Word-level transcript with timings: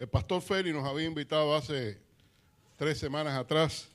El 0.00 0.08
pastor 0.08 0.40
Feli 0.40 0.72
nos 0.72 0.86
había 0.86 1.06
invitado 1.06 1.54
hace 1.54 2.00
tres 2.78 2.98
semanas 2.98 3.38
atrás 3.38 3.86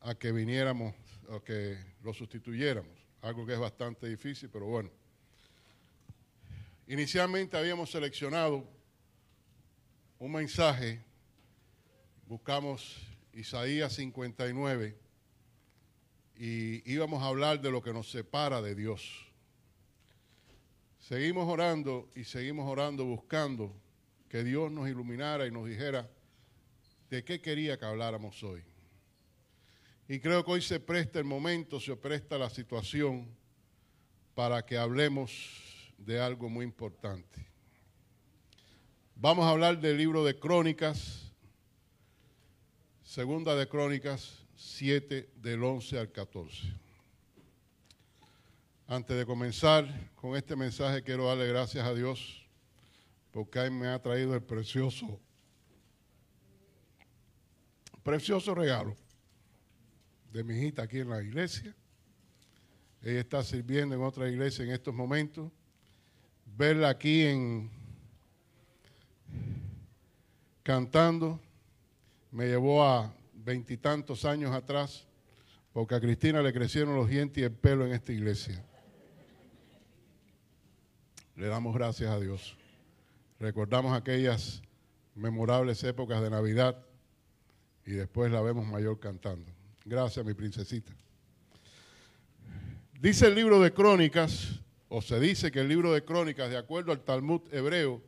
a 0.00 0.14
que 0.14 0.32
viniéramos, 0.32 0.94
a 1.28 1.38
que 1.40 1.76
lo 2.02 2.14
sustituyéramos, 2.14 2.90
algo 3.20 3.44
que 3.44 3.52
es 3.52 3.58
bastante 3.58 4.08
difícil, 4.08 4.48
pero 4.48 4.64
bueno. 4.64 4.90
Inicialmente 6.86 7.58
habíamos 7.58 7.90
seleccionado 7.90 8.66
un 10.18 10.32
mensaje, 10.32 11.04
buscamos 12.26 12.96
Isaías 13.34 13.92
59 13.92 14.96
y 16.38 16.90
íbamos 16.90 17.22
a 17.22 17.26
hablar 17.26 17.60
de 17.60 17.70
lo 17.70 17.82
que 17.82 17.92
nos 17.92 18.10
separa 18.10 18.62
de 18.62 18.74
Dios. 18.74 19.30
Seguimos 21.00 21.46
orando 21.46 22.08
y 22.14 22.24
seguimos 22.24 22.66
orando 22.66 23.04
buscando 23.04 23.84
que 24.28 24.44
Dios 24.44 24.70
nos 24.70 24.88
iluminara 24.88 25.46
y 25.46 25.50
nos 25.50 25.66
dijera 25.66 26.10
de 27.10 27.24
qué 27.24 27.40
quería 27.40 27.78
que 27.78 27.84
habláramos 27.84 28.42
hoy. 28.42 28.62
Y 30.08 30.20
creo 30.20 30.44
que 30.44 30.52
hoy 30.52 30.62
se 30.62 30.80
presta 30.80 31.18
el 31.18 31.24
momento, 31.24 31.80
se 31.80 31.96
presta 31.96 32.38
la 32.38 32.50
situación 32.50 33.28
para 34.34 34.64
que 34.64 34.76
hablemos 34.76 35.92
de 35.98 36.20
algo 36.20 36.48
muy 36.48 36.64
importante. 36.64 37.46
Vamos 39.14 39.46
a 39.46 39.50
hablar 39.50 39.80
del 39.80 39.96
libro 39.96 40.24
de 40.24 40.38
Crónicas, 40.38 41.32
segunda 43.02 43.56
de 43.56 43.68
Crónicas 43.68 44.44
7 44.56 45.30
del 45.36 45.64
11 45.64 45.98
al 45.98 46.12
14. 46.12 46.74
Antes 48.86 49.16
de 49.16 49.26
comenzar 49.26 50.12
con 50.14 50.36
este 50.36 50.54
mensaje 50.54 51.02
quiero 51.02 51.26
darle 51.26 51.48
gracias 51.48 51.84
a 51.84 51.94
Dios 51.94 52.45
porque 53.36 53.68
me 53.68 53.86
ha 53.88 54.00
traído 54.00 54.34
el 54.34 54.42
precioso, 54.42 55.20
precioso 58.02 58.54
regalo 58.54 58.96
de 60.32 60.42
mi 60.42 60.54
hijita 60.54 60.84
aquí 60.84 61.00
en 61.00 61.10
la 61.10 61.22
iglesia. 61.22 61.76
Ella 63.02 63.20
está 63.20 63.42
sirviendo 63.42 63.94
en 63.94 64.00
otra 64.00 64.26
iglesia 64.26 64.64
en 64.64 64.70
estos 64.70 64.94
momentos. 64.94 65.52
Verla 66.46 66.88
aquí 66.88 67.26
en 67.26 67.70
cantando 70.62 71.38
me 72.30 72.46
llevó 72.46 72.86
a 72.86 73.14
veintitantos 73.34 74.24
años 74.24 74.54
atrás, 74.54 75.06
porque 75.74 75.94
a 75.94 76.00
Cristina 76.00 76.40
le 76.40 76.54
crecieron 76.54 76.96
los 76.96 77.06
dientes 77.06 77.42
y 77.42 77.44
el 77.44 77.52
pelo 77.52 77.84
en 77.84 77.92
esta 77.92 78.14
iglesia. 78.14 78.64
Le 81.34 81.48
damos 81.48 81.74
gracias 81.74 82.10
a 82.10 82.18
Dios. 82.18 82.56
Recordamos 83.38 83.92
aquellas 83.92 84.62
memorables 85.14 85.84
épocas 85.84 86.22
de 86.22 86.30
Navidad 86.30 86.78
y 87.84 87.90
después 87.90 88.32
la 88.32 88.40
vemos 88.40 88.66
mayor 88.66 88.98
cantando. 88.98 89.52
Gracias, 89.84 90.24
mi 90.24 90.32
princesita. 90.32 90.92
Dice 92.98 93.26
el 93.26 93.34
libro 93.34 93.60
de 93.60 93.74
Crónicas, 93.74 94.60
o 94.88 95.02
se 95.02 95.20
dice 95.20 95.52
que 95.52 95.60
el 95.60 95.68
libro 95.68 95.92
de 95.92 96.02
Crónicas, 96.02 96.48
de 96.48 96.56
acuerdo 96.56 96.92
al 96.92 97.00
Talmud 97.00 97.42
hebreo, 97.52 98.02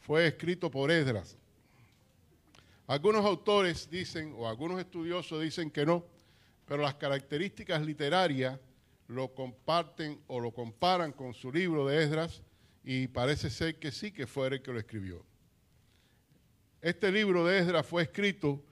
fue 0.00 0.26
escrito 0.26 0.70
por 0.70 0.90
Esdras. 0.90 1.36
Algunos 2.86 3.24
autores 3.24 3.88
dicen, 3.90 4.34
o 4.36 4.46
algunos 4.46 4.78
estudiosos 4.80 5.42
dicen 5.42 5.70
que 5.70 5.86
no, 5.86 6.04
pero 6.66 6.82
las 6.82 6.96
características 6.96 7.80
literarias 7.80 8.60
lo 9.08 9.34
comparten 9.34 10.20
o 10.26 10.40
lo 10.40 10.52
comparan 10.52 11.12
con 11.12 11.32
su 11.32 11.50
libro 11.50 11.86
de 11.86 12.04
Esdras 12.04 12.42
y 12.84 13.08
parece 13.08 13.50
ser 13.50 13.78
que 13.78 13.92
sí 13.92 14.12
que 14.12 14.26
fue 14.26 14.48
el 14.48 14.62
que 14.62 14.72
lo 14.72 14.78
escribió. 14.78 15.24
Este 16.80 17.12
libro 17.12 17.46
de 17.46 17.58
Esdras 17.58 17.86
fue 17.86 18.02
escrito 18.02 18.62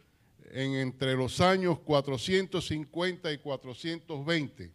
en 0.50 0.74
entre 0.74 1.14
los 1.14 1.40
años 1.40 1.78
450 1.80 3.32
y 3.32 3.38
420 3.38 4.72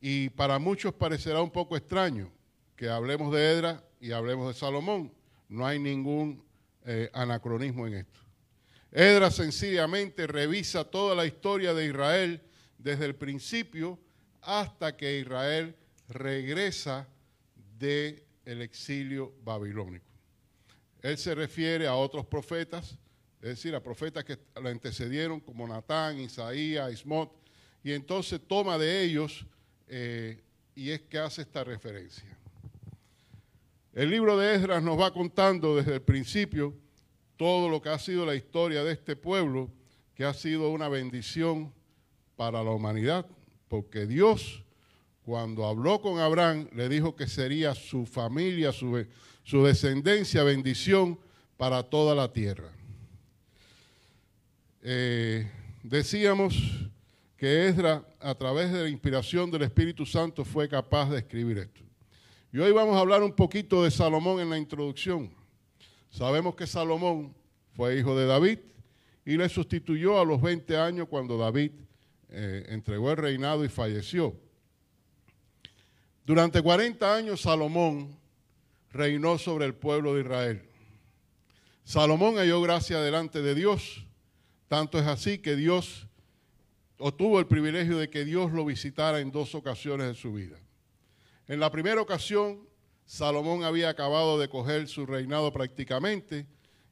y 0.00 0.30
para 0.30 0.58
muchos 0.58 0.94
parecerá 0.94 1.42
un 1.42 1.50
poco 1.50 1.76
extraño 1.76 2.32
que 2.76 2.88
hablemos 2.88 3.32
de 3.32 3.52
Esdras 3.52 3.82
y 4.00 4.12
hablemos 4.12 4.48
de 4.48 4.58
Salomón. 4.58 5.12
No 5.48 5.66
hay 5.66 5.78
ningún 5.78 6.44
eh, 6.86 7.10
anacronismo 7.12 7.86
en 7.86 7.94
esto. 7.94 8.20
Esdras 8.90 9.34
sencillamente 9.34 10.26
revisa 10.26 10.84
toda 10.84 11.14
la 11.14 11.26
historia 11.26 11.74
de 11.74 11.86
Israel 11.86 12.42
desde 12.78 13.04
el 13.04 13.16
principio 13.16 13.98
hasta 14.40 14.96
que 14.96 15.18
Israel 15.18 15.76
regresa 16.08 17.06
del 17.78 18.22
exilio 18.46 19.34
babilónico. 19.44 20.06
Él 21.02 21.16
se 21.16 21.34
refiere 21.34 21.86
a 21.86 21.94
otros 21.94 22.26
profetas, 22.26 22.98
es 23.40 23.50
decir, 23.50 23.74
a 23.74 23.82
profetas 23.82 24.24
que 24.24 24.38
lo 24.60 24.68
antecedieron 24.68 25.40
como 25.40 25.66
Natán, 25.66 26.18
Isaías, 26.18 26.92
Ismot, 26.92 27.32
y 27.84 27.92
entonces 27.92 28.40
toma 28.46 28.78
de 28.78 29.04
ellos 29.04 29.46
eh, 29.86 30.42
y 30.74 30.90
es 30.90 31.02
que 31.02 31.18
hace 31.18 31.42
esta 31.42 31.64
referencia. 31.64 32.36
El 33.92 34.10
libro 34.10 34.36
de 34.38 34.54
Esdras 34.54 34.82
nos 34.82 34.98
va 35.00 35.12
contando 35.12 35.76
desde 35.76 35.94
el 35.94 36.02
principio 36.02 36.74
todo 37.36 37.68
lo 37.68 37.80
que 37.80 37.88
ha 37.88 37.98
sido 37.98 38.26
la 38.26 38.34
historia 38.34 38.84
de 38.84 38.92
este 38.92 39.16
pueblo, 39.16 39.70
que 40.14 40.24
ha 40.24 40.34
sido 40.34 40.70
una 40.70 40.88
bendición 40.88 41.72
para 42.36 42.62
la 42.62 42.70
humanidad, 42.70 43.26
porque 43.68 44.06
Dios, 44.06 44.64
cuando 45.28 45.66
habló 45.66 46.00
con 46.00 46.20
Abraham, 46.20 46.70
le 46.72 46.88
dijo 46.88 47.14
que 47.14 47.26
sería 47.26 47.74
su 47.74 48.06
familia, 48.06 48.72
su, 48.72 49.04
descendencia, 49.62 50.42
bendición 50.42 51.20
para 51.58 51.82
toda 51.82 52.14
la 52.14 52.32
tierra. 52.32 52.72
Eh, 54.80 55.46
decíamos 55.82 56.56
que 57.36 57.68
Esdras, 57.68 58.04
a 58.20 58.34
través 58.36 58.72
de 58.72 58.84
la 58.84 58.88
inspiración 58.88 59.50
del 59.50 59.64
Espíritu 59.64 60.06
Santo, 60.06 60.46
fue 60.46 60.66
capaz 60.66 61.10
de 61.10 61.18
escribir 61.18 61.58
esto. 61.58 61.82
Y 62.50 62.60
hoy 62.60 62.72
vamos 62.72 62.96
a 62.96 63.00
hablar 63.00 63.22
un 63.22 63.34
poquito 63.34 63.84
de 63.84 63.90
Salomón 63.90 64.40
en 64.40 64.48
la 64.48 64.56
introducción. 64.56 65.30
Sabemos 66.08 66.54
que 66.54 66.66
Salomón 66.66 67.34
fue 67.74 67.98
hijo 67.98 68.16
de 68.16 68.24
David 68.24 68.60
y 69.26 69.36
le 69.36 69.50
sustituyó 69.50 70.18
a 70.18 70.24
los 70.24 70.40
20 70.40 70.74
años 70.78 71.06
cuando 71.06 71.36
David 71.36 71.72
eh, 72.30 72.64
entregó 72.70 73.10
el 73.10 73.18
reinado 73.18 73.62
y 73.62 73.68
falleció. 73.68 74.47
Durante 76.28 76.60
40 76.60 77.14
años 77.16 77.40
Salomón 77.40 78.14
reinó 78.92 79.38
sobre 79.38 79.64
el 79.64 79.74
pueblo 79.74 80.12
de 80.12 80.20
Israel. 80.20 80.62
Salomón 81.84 82.36
halló 82.36 82.60
gracia 82.60 83.00
delante 83.00 83.40
de 83.40 83.54
Dios, 83.54 84.04
tanto 84.68 84.98
es 84.98 85.06
así 85.06 85.38
que 85.38 85.56
Dios 85.56 86.06
obtuvo 86.98 87.38
el 87.40 87.46
privilegio 87.46 87.96
de 87.96 88.10
que 88.10 88.26
Dios 88.26 88.52
lo 88.52 88.66
visitara 88.66 89.20
en 89.20 89.32
dos 89.32 89.54
ocasiones 89.54 90.06
en 90.06 90.14
su 90.16 90.34
vida. 90.34 90.58
En 91.46 91.60
la 91.60 91.70
primera 91.70 92.02
ocasión, 92.02 92.68
Salomón 93.06 93.64
había 93.64 93.88
acabado 93.88 94.38
de 94.38 94.50
coger 94.50 94.86
su 94.86 95.06
reinado 95.06 95.50
prácticamente 95.50 96.46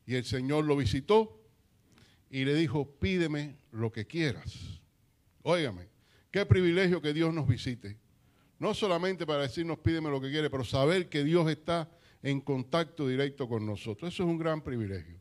y 0.06 0.14
el 0.14 0.24
Señor 0.24 0.64
lo 0.64 0.78
visitó 0.78 1.38
y 2.30 2.46
le 2.46 2.54
dijo, 2.54 2.90
pídeme 2.90 3.58
lo 3.70 3.92
que 3.92 4.06
quieras. 4.06 4.80
Óigame, 5.42 5.90
qué 6.30 6.46
privilegio 6.46 7.02
que 7.02 7.12
Dios 7.12 7.34
nos 7.34 7.46
visite. 7.46 7.98
No 8.58 8.74
solamente 8.74 9.26
para 9.26 9.42
decirnos 9.42 9.78
pídeme 9.78 10.10
lo 10.10 10.20
que 10.20 10.30
quiere, 10.30 10.50
pero 10.50 10.64
saber 10.64 11.08
que 11.08 11.24
Dios 11.24 11.48
está 11.50 11.90
en 12.22 12.40
contacto 12.40 13.06
directo 13.06 13.48
con 13.48 13.66
nosotros. 13.66 14.12
Eso 14.12 14.22
es 14.22 14.28
un 14.28 14.38
gran 14.38 14.62
privilegio. 14.62 15.20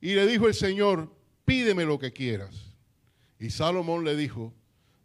Y 0.00 0.14
le 0.14 0.26
dijo 0.26 0.46
el 0.46 0.54
Señor, 0.54 1.12
pídeme 1.44 1.84
lo 1.84 1.98
que 1.98 2.12
quieras. 2.12 2.54
Y 3.40 3.50
Salomón 3.50 4.04
le 4.04 4.16
dijo, 4.16 4.54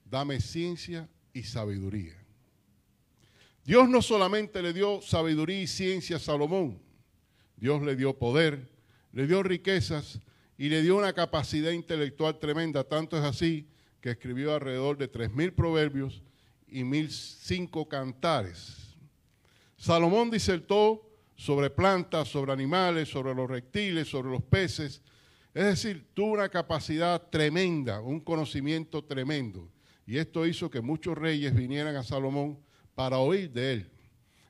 dame 0.06 0.40
ciencia 0.40 1.10
y 1.34 1.44
sabiduría. 1.44 2.16
Dios 3.66 3.90
no 3.90 4.02
solamente 4.02 4.62
le 4.62 4.74
dio 4.74 5.02
sabiduría 5.02 5.62
y 5.62 5.68
ciencia 5.68 6.18
a 6.18 6.20
Salomón, 6.20 6.80
Dios 7.56 7.82
le 7.82 7.96
dio 7.96 8.18
poder, 8.18 8.70
le 9.14 9.26
dio 9.26 9.42
riquezas 9.42 10.20
y 10.58 10.70
le 10.70 10.82
dio 10.82 10.98
una 10.98 11.14
capacidad 11.14 11.72
intelectual 11.72 12.40
tremenda. 12.40 12.84
Tanto 12.84 13.18
es 13.18 13.24
así 13.24 13.70
que 14.02 14.12
escribió 14.12 14.54
alrededor 14.54 14.98
de 14.98 15.10
3.000 15.10 15.54
proverbios 15.54 16.24
y 16.74 16.84
1.005 16.84 17.88
cantares. 17.88 18.96
Salomón 19.78 20.32
disertó 20.32 21.08
sobre 21.36 21.70
plantas, 21.70 22.28
sobre 22.28 22.52
animales, 22.52 23.10
sobre 23.10 23.36
los 23.36 23.50
reptiles, 23.50 24.08
sobre 24.08 24.32
los 24.32 24.42
peces. 24.42 25.02
Es 25.54 25.66
decir, 25.66 26.08
tuvo 26.14 26.34
una 26.34 26.50
capacidad 26.50 27.22
tremenda, 27.30 28.02
un 28.02 28.20
conocimiento 28.20 29.04
tremendo. 29.04 29.70
Y 30.08 30.18
esto 30.18 30.48
hizo 30.48 30.70
que 30.70 30.82
muchos 30.82 31.18
reyes 31.18 31.54
vinieran 31.54 31.96
a 31.96 32.04
Salomón 32.04 32.58
para 32.96 33.20
oír 33.20 33.52
de 33.52 33.74
él. 33.74 33.92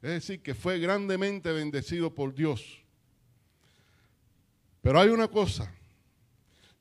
Es 0.02 0.12
decir, 0.12 0.42
que 0.42 0.54
fue 0.54 0.80
grandemente 0.80 1.52
bendecido 1.52 2.14
por 2.14 2.34
Dios. 2.34 2.82
Pero 4.82 5.00
hay 5.00 5.10
una 5.10 5.28
cosa. 5.28 5.74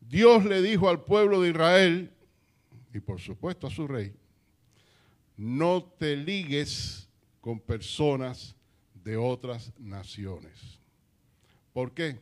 Dios 0.01 0.45
le 0.45 0.63
dijo 0.63 0.89
al 0.89 1.05
pueblo 1.05 1.41
de 1.41 1.51
Israel, 1.51 2.13
y 2.95 3.01
por 3.01 3.21
supuesto 3.21 3.67
a 3.67 3.71
su 3.71 3.89
rey, 3.89 4.13
no 5.37 5.83
te 5.99 6.17
ligues 6.17 7.09
con 7.41 7.59
personas 7.61 8.55
de 8.95 9.17
otras 9.17 9.73
naciones. 9.79 10.81
¿Por 11.73 11.93
qué? 11.93 12.21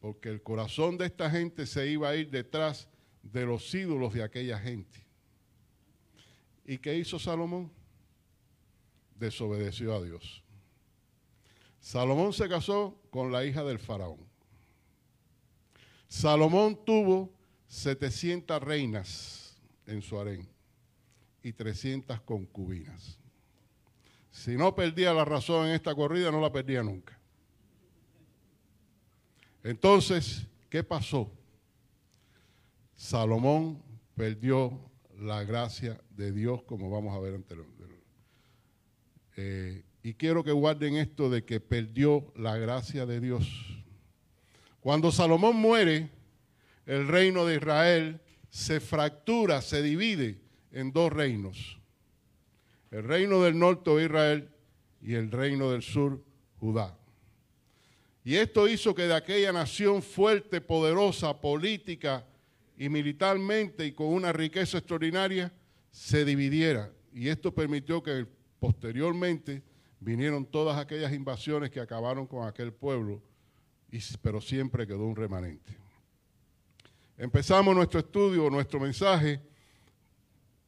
Porque 0.00 0.28
el 0.28 0.42
corazón 0.42 0.96
de 0.98 1.06
esta 1.06 1.30
gente 1.30 1.66
se 1.66 1.88
iba 1.88 2.08
a 2.08 2.16
ir 2.16 2.30
detrás 2.30 2.88
de 3.22 3.44
los 3.44 3.74
ídolos 3.74 4.14
de 4.14 4.22
aquella 4.22 4.58
gente. 4.58 5.04
¿Y 6.64 6.78
qué 6.78 6.96
hizo 6.96 7.18
Salomón? 7.18 7.72
Desobedeció 9.16 9.94
a 9.94 10.02
Dios. 10.02 10.44
Salomón 11.80 12.32
se 12.32 12.48
casó 12.48 13.00
con 13.10 13.32
la 13.32 13.44
hija 13.44 13.64
del 13.64 13.78
faraón. 13.78 14.20
Salomón 16.06 16.78
tuvo 16.84 17.32
700 17.68 18.62
reinas 18.62 19.56
en 19.86 20.02
su 20.02 20.18
harén 20.18 20.57
y 21.42 21.52
300 21.52 22.20
concubinas. 22.22 23.18
Si 24.30 24.56
no 24.56 24.74
perdía 24.74 25.12
la 25.12 25.24
razón 25.24 25.68
en 25.68 25.74
esta 25.74 25.94
corrida, 25.94 26.30
no 26.30 26.40
la 26.40 26.52
perdía 26.52 26.82
nunca. 26.82 27.18
Entonces, 29.62 30.46
¿qué 30.68 30.84
pasó? 30.84 31.30
Salomón 32.94 33.82
perdió 34.14 34.78
la 35.18 35.44
gracia 35.44 36.00
de 36.10 36.32
Dios, 36.32 36.62
como 36.64 36.90
vamos 36.90 37.16
a 37.16 37.20
ver 37.20 37.34
anteriormente. 37.34 37.78
Eh, 39.36 39.84
y 40.02 40.14
quiero 40.14 40.42
que 40.42 40.52
guarden 40.52 40.96
esto 40.96 41.30
de 41.30 41.44
que 41.44 41.60
perdió 41.60 42.32
la 42.36 42.56
gracia 42.56 43.06
de 43.06 43.20
Dios. 43.20 43.48
Cuando 44.80 45.12
Salomón 45.12 45.56
muere, 45.56 46.10
el 46.86 47.06
reino 47.06 47.44
de 47.44 47.56
Israel 47.56 48.20
se 48.50 48.80
fractura, 48.80 49.60
se 49.60 49.82
divide 49.82 50.40
en 50.72 50.92
dos 50.92 51.12
reinos. 51.12 51.78
El 52.90 53.04
reino 53.04 53.42
del 53.42 53.58
norte 53.58 53.90
Israel 54.02 54.50
y 55.00 55.14
el 55.14 55.30
reino 55.30 55.70
del 55.70 55.82
sur, 55.82 56.22
Judá. 56.58 56.98
Y 58.24 58.36
esto 58.36 58.68
hizo 58.68 58.94
que 58.94 59.02
de 59.02 59.14
aquella 59.14 59.52
nación 59.52 60.02
fuerte, 60.02 60.60
poderosa, 60.60 61.40
política 61.40 62.26
y 62.76 62.88
militarmente 62.88 63.86
y 63.86 63.92
con 63.92 64.08
una 64.08 64.32
riqueza 64.32 64.78
extraordinaria, 64.78 65.52
se 65.90 66.24
dividiera. 66.24 66.92
Y 67.12 67.28
esto 67.28 67.54
permitió 67.54 68.02
que 68.02 68.26
posteriormente 68.60 69.62
vinieron 70.00 70.44
todas 70.44 70.78
aquellas 70.78 71.12
invasiones 71.12 71.70
que 71.70 71.80
acabaron 71.80 72.26
con 72.26 72.46
aquel 72.46 72.72
pueblo, 72.72 73.22
pero 74.20 74.40
siempre 74.40 74.86
quedó 74.86 75.04
un 75.06 75.16
remanente. 75.16 75.76
Empezamos 77.16 77.74
nuestro 77.74 78.00
estudio, 78.00 78.48
nuestro 78.50 78.78
mensaje, 78.78 79.40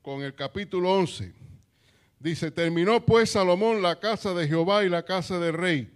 con 0.02 0.22
el 0.22 0.34
capítulo 0.34 0.92
11. 0.92 1.32
Dice, 2.18 2.50
terminó 2.50 3.04
pues 3.04 3.30
Salomón 3.30 3.80
la 3.80 3.98
casa 3.98 4.34
de 4.34 4.46
Jehová 4.46 4.84
y 4.84 4.88
la 4.88 5.04
casa 5.04 5.38
del 5.38 5.54
rey, 5.54 5.90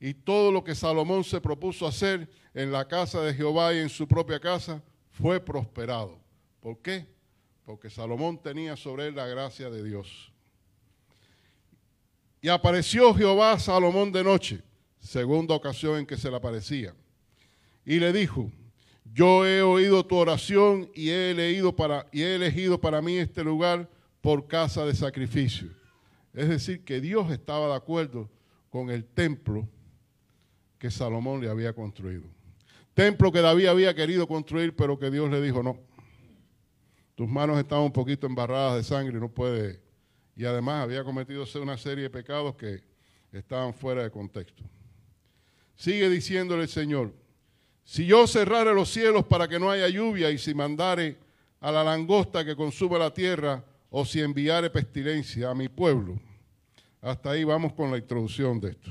y 0.00 0.14
todo 0.14 0.50
lo 0.50 0.64
que 0.64 0.74
Salomón 0.74 1.24
se 1.24 1.40
propuso 1.40 1.86
hacer 1.86 2.28
en 2.54 2.72
la 2.72 2.88
casa 2.88 3.22
de 3.22 3.34
Jehová 3.34 3.72
y 3.74 3.78
en 3.78 3.88
su 3.88 4.08
propia 4.08 4.40
casa 4.40 4.82
fue 5.10 5.38
prosperado. 5.38 6.18
¿Por 6.60 6.78
qué? 6.78 7.06
Porque 7.64 7.90
Salomón 7.90 8.42
tenía 8.42 8.76
sobre 8.76 9.06
él 9.06 9.14
la 9.14 9.26
gracia 9.26 9.70
de 9.70 9.84
Dios. 9.84 10.32
Y 12.42 12.48
apareció 12.48 13.14
Jehová 13.14 13.52
a 13.52 13.58
Salomón 13.58 14.10
de 14.10 14.24
noche, 14.24 14.62
segunda 14.98 15.54
ocasión 15.54 15.98
en 15.98 16.06
que 16.06 16.16
se 16.16 16.30
le 16.30 16.36
aparecía, 16.36 16.94
y 17.84 17.98
le 17.98 18.12
dijo, 18.12 18.50
yo 19.12 19.46
he 19.46 19.62
oído 19.62 20.04
tu 20.06 20.16
oración 20.16 20.90
y 20.94 21.10
he, 21.10 21.30
elegido 21.30 21.74
para, 21.74 23.02
mí 23.02 23.16
este 23.16 23.42
lugar 23.42 23.88
por 24.20 24.46
casa 24.46 24.84
de 24.84 24.94
sacrificio. 24.94 25.68
Es 26.32 26.48
decir, 26.48 26.84
que 26.84 27.00
Dios 27.00 27.30
estaba 27.30 27.68
de 27.68 27.74
acuerdo 27.74 28.30
con 28.68 28.90
el 28.90 29.04
templo 29.04 29.68
que 30.78 30.90
Salomón 30.90 31.40
le 31.40 31.48
había 31.48 31.72
construido. 31.72 32.24
Templo 32.94 33.32
que 33.32 33.40
David 33.40 33.66
había 33.66 33.94
querido 33.94 34.28
construir, 34.28 34.76
pero 34.76 34.98
que 34.98 35.10
Dios 35.10 35.30
le 35.30 35.40
dijo, 35.40 35.62
no, 35.62 35.78
tus 37.16 37.28
manos 37.28 37.58
estaban 37.58 37.84
un 37.84 37.92
poquito 37.92 38.26
embarradas 38.26 38.76
de 38.76 38.84
sangre 38.84 39.18
no 39.18 39.28
puede. 39.28 39.80
Y 40.36 40.44
además 40.44 40.84
había 40.84 41.02
cometido 41.04 41.44
una 41.60 41.76
serie 41.76 42.04
de 42.04 42.10
pecados 42.10 42.54
que 42.54 42.82
estaban 43.32 43.74
fuera 43.74 44.02
de 44.04 44.10
contexto. 44.10 44.62
Sigue 45.74 46.08
diciéndole 46.08 46.62
el 46.62 46.68
Señor, 46.68 47.12
si 47.84 48.06
yo 48.06 48.26
cerrare 48.26 48.74
los 48.74 48.90
cielos 48.90 49.24
para 49.24 49.48
que 49.48 49.58
no 49.58 49.70
haya 49.70 49.88
lluvia 49.88 50.30
y 50.30 50.38
si 50.38 50.54
mandare 50.54 51.18
a 51.60 51.70
la 51.70 51.84
langosta 51.84 52.44
que 52.44 52.56
consuma 52.56 52.98
la 52.98 53.12
tierra 53.12 53.64
o 53.90 54.04
si 54.04 54.20
enviare 54.20 54.70
pestilencia 54.70 55.50
a 55.50 55.54
mi 55.54 55.68
pueblo. 55.68 56.20
Hasta 57.00 57.30
ahí 57.30 57.44
vamos 57.44 57.72
con 57.72 57.90
la 57.90 57.98
introducción 57.98 58.60
de 58.60 58.70
esto. 58.70 58.90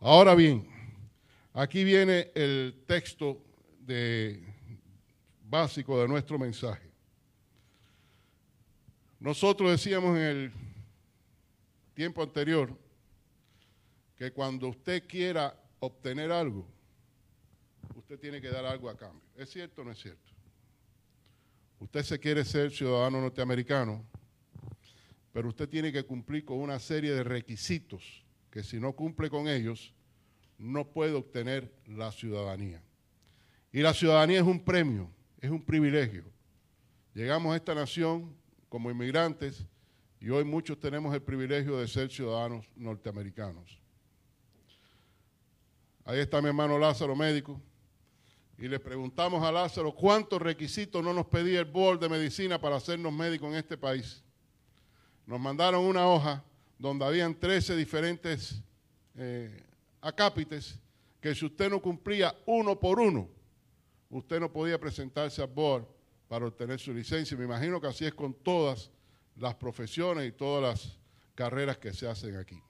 Ahora 0.00 0.34
bien, 0.34 0.68
aquí 1.52 1.84
viene 1.84 2.30
el 2.34 2.82
texto 2.86 3.42
de, 3.80 4.42
básico 5.48 6.00
de 6.00 6.08
nuestro 6.08 6.38
mensaje. 6.38 6.88
Nosotros 9.20 9.70
decíamos 9.70 10.16
en 10.16 10.22
el 10.22 10.52
tiempo 11.94 12.22
anterior 12.22 12.76
que 14.16 14.30
cuando 14.30 14.68
usted 14.68 15.06
quiera 15.06 15.54
obtener 15.80 16.30
algo, 16.30 16.66
usted 17.98 18.18
tiene 18.18 18.40
que 18.40 18.48
dar 18.48 18.64
algo 18.64 18.88
a 18.88 18.96
cambio. 18.96 19.28
¿Es 19.34 19.50
cierto 19.50 19.82
o 19.82 19.84
no 19.84 19.90
es 19.90 19.98
cierto? 19.98 20.32
Usted 21.80 22.02
se 22.02 22.18
quiere 22.18 22.44
ser 22.44 22.70
ciudadano 22.70 23.20
norteamericano, 23.20 24.04
pero 25.32 25.48
usted 25.48 25.68
tiene 25.68 25.92
que 25.92 26.04
cumplir 26.04 26.44
con 26.44 26.58
una 26.58 26.78
serie 26.78 27.12
de 27.12 27.24
requisitos 27.24 28.24
que 28.50 28.62
si 28.62 28.80
no 28.80 28.92
cumple 28.92 29.28
con 29.28 29.46
ellos, 29.48 29.94
no 30.58 30.88
puede 30.88 31.12
obtener 31.12 31.72
la 31.86 32.10
ciudadanía. 32.10 32.82
Y 33.72 33.80
la 33.80 33.92
ciudadanía 33.92 34.40
es 34.40 34.46
un 34.46 34.64
premio, 34.64 35.10
es 35.40 35.50
un 35.50 35.62
privilegio. 35.62 36.24
Llegamos 37.14 37.52
a 37.52 37.56
esta 37.56 37.74
nación 37.74 38.34
como 38.68 38.90
inmigrantes 38.90 39.66
y 40.20 40.30
hoy 40.30 40.44
muchos 40.44 40.80
tenemos 40.80 41.14
el 41.14 41.22
privilegio 41.22 41.78
de 41.78 41.86
ser 41.86 42.10
ciudadanos 42.10 42.66
norteamericanos. 42.74 43.80
Ahí 46.04 46.20
está 46.20 46.40
mi 46.40 46.48
hermano 46.48 46.78
Lázaro, 46.78 47.14
médico 47.14 47.60
y 48.58 48.66
le 48.66 48.80
preguntamos 48.80 49.44
a 49.44 49.52
Lázaro 49.52 49.94
cuántos 49.94 50.42
requisitos 50.42 51.02
no 51.02 51.12
nos 51.12 51.26
pedía 51.26 51.60
el 51.60 51.64
board 51.66 52.00
de 52.00 52.08
medicina 52.08 52.60
para 52.60 52.76
hacernos 52.76 53.12
médicos 53.12 53.50
en 53.50 53.54
este 53.54 53.78
país. 53.78 54.24
Nos 55.26 55.38
mandaron 55.38 55.84
una 55.84 56.08
hoja 56.08 56.42
donde 56.76 57.04
habían 57.04 57.38
13 57.38 57.76
diferentes 57.76 58.60
eh, 59.16 59.62
acápites 60.00 60.76
que 61.20 61.34
si 61.36 61.46
usted 61.46 61.70
no 61.70 61.80
cumplía 61.80 62.36
uno 62.46 62.78
por 62.78 62.98
uno, 62.98 63.28
usted 64.10 64.40
no 64.40 64.50
podía 64.52 64.78
presentarse 64.78 65.40
al 65.40 65.48
board 65.48 65.84
para 66.26 66.46
obtener 66.46 66.80
su 66.80 66.92
licencia. 66.92 67.36
Me 67.36 67.44
imagino 67.44 67.80
que 67.80 67.86
así 67.86 68.06
es 68.06 68.14
con 68.14 68.34
todas 68.34 68.90
las 69.36 69.54
profesiones 69.54 70.28
y 70.28 70.32
todas 70.32 70.62
las 70.62 70.98
carreras 71.36 71.78
que 71.78 71.92
se 71.92 72.08
hacen 72.08 72.36
aquí. 72.36 72.60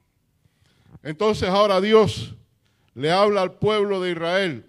Entonces 1.03 1.49
ahora 1.49 1.81
Dios 1.81 2.35
le 2.95 3.11
habla 3.11 3.41
al 3.41 3.59
pueblo 3.59 4.03
de 4.03 4.11
Israel 4.11 4.67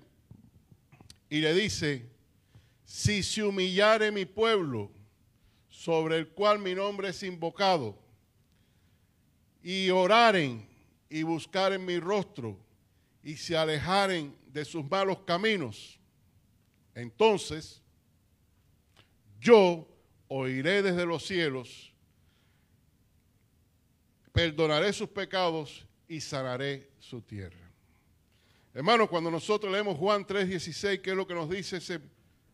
y 1.29 1.39
le 1.39 1.53
dice, 1.53 2.09
si 2.85 3.21
se 3.21 3.43
humillare 3.43 4.11
mi 4.11 4.25
pueblo, 4.25 4.91
sobre 5.69 6.17
el 6.17 6.29
cual 6.29 6.59
mi 6.59 6.73
nombre 6.73 7.09
es 7.09 7.21
invocado, 7.23 7.97
y 9.61 9.89
oraren 9.89 10.67
y 11.09 11.23
buscaren 11.23 11.85
mi 11.85 11.99
rostro, 11.99 12.57
y 13.23 13.35
se 13.35 13.55
alejaren 13.55 14.35
de 14.47 14.65
sus 14.65 14.83
malos 14.89 15.19
caminos, 15.19 15.99
entonces 16.95 17.81
yo 19.39 19.87
oiré 20.27 20.81
desde 20.81 21.05
los 21.05 21.25
cielos, 21.25 21.93
perdonaré 24.31 24.91
sus 24.93 25.09
pecados 25.09 25.85
y 26.07 26.21
sanaré 26.21 26.89
su 26.99 27.21
tierra. 27.21 27.68
Hermanos, 28.79 29.09
cuando 29.09 29.29
nosotros 29.29 29.69
leemos 29.73 29.97
Juan 29.97 30.25
3:16, 30.25 31.01
¿qué 31.01 31.09
es 31.09 31.15
lo 31.17 31.27
que 31.27 31.33
nos 31.33 31.49
dice 31.49 31.75
ese 31.75 31.99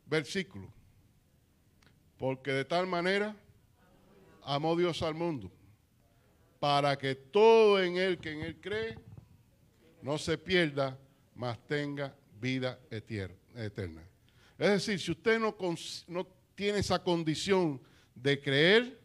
versículo? 0.08 0.74
Porque 2.18 2.52
de 2.52 2.66
tal 2.66 2.88
manera 2.88 3.36
amó 4.42 4.76
Dios 4.76 5.04
al 5.04 5.14
mundo, 5.14 5.52
para 6.60 6.98
que 6.98 7.14
todo 7.14 7.80
en 7.80 7.98
él 7.98 8.18
que 8.18 8.32
en 8.32 8.42
él 8.42 8.60
cree 8.60 8.98
no 10.02 10.18
se 10.18 10.36
pierda, 10.40 10.98
mas 11.36 11.64
tenga 11.68 12.16
vida 12.42 12.80
eterna. 12.90 14.02
Es 14.58 14.70
decir, 14.72 15.00
si 15.00 15.12
usted 15.12 15.40
no 15.40 16.28
tiene 16.56 16.80
esa 16.80 17.04
condición 17.04 17.80
de 18.16 18.42
creer, 18.42 19.00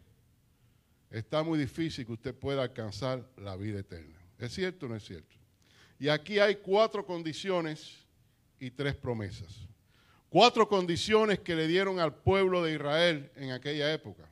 está 1.11 1.43
muy 1.43 1.59
difícil 1.59 2.03
que 2.03 2.13
usted 2.13 2.33
pueda 2.33 2.63
alcanzar 2.63 3.29
la 3.37 3.55
vida 3.55 3.81
eterna. 3.81 4.19
¿Es 4.39 4.53
cierto 4.53 4.87
o 4.87 4.89
no 4.89 4.95
es 4.95 5.05
cierto? 5.05 5.35
Y 6.01 6.09
aquí 6.09 6.39
hay 6.39 6.55
cuatro 6.55 7.05
condiciones 7.05 7.95
y 8.59 8.71
tres 8.71 8.95
promesas. 8.95 9.67
Cuatro 10.29 10.67
condiciones 10.67 11.37
que 11.41 11.55
le 11.55 11.67
dieron 11.67 11.99
al 11.99 12.15
pueblo 12.15 12.63
de 12.63 12.73
Israel 12.73 13.31
en 13.35 13.51
aquella 13.51 13.93
época 13.93 14.27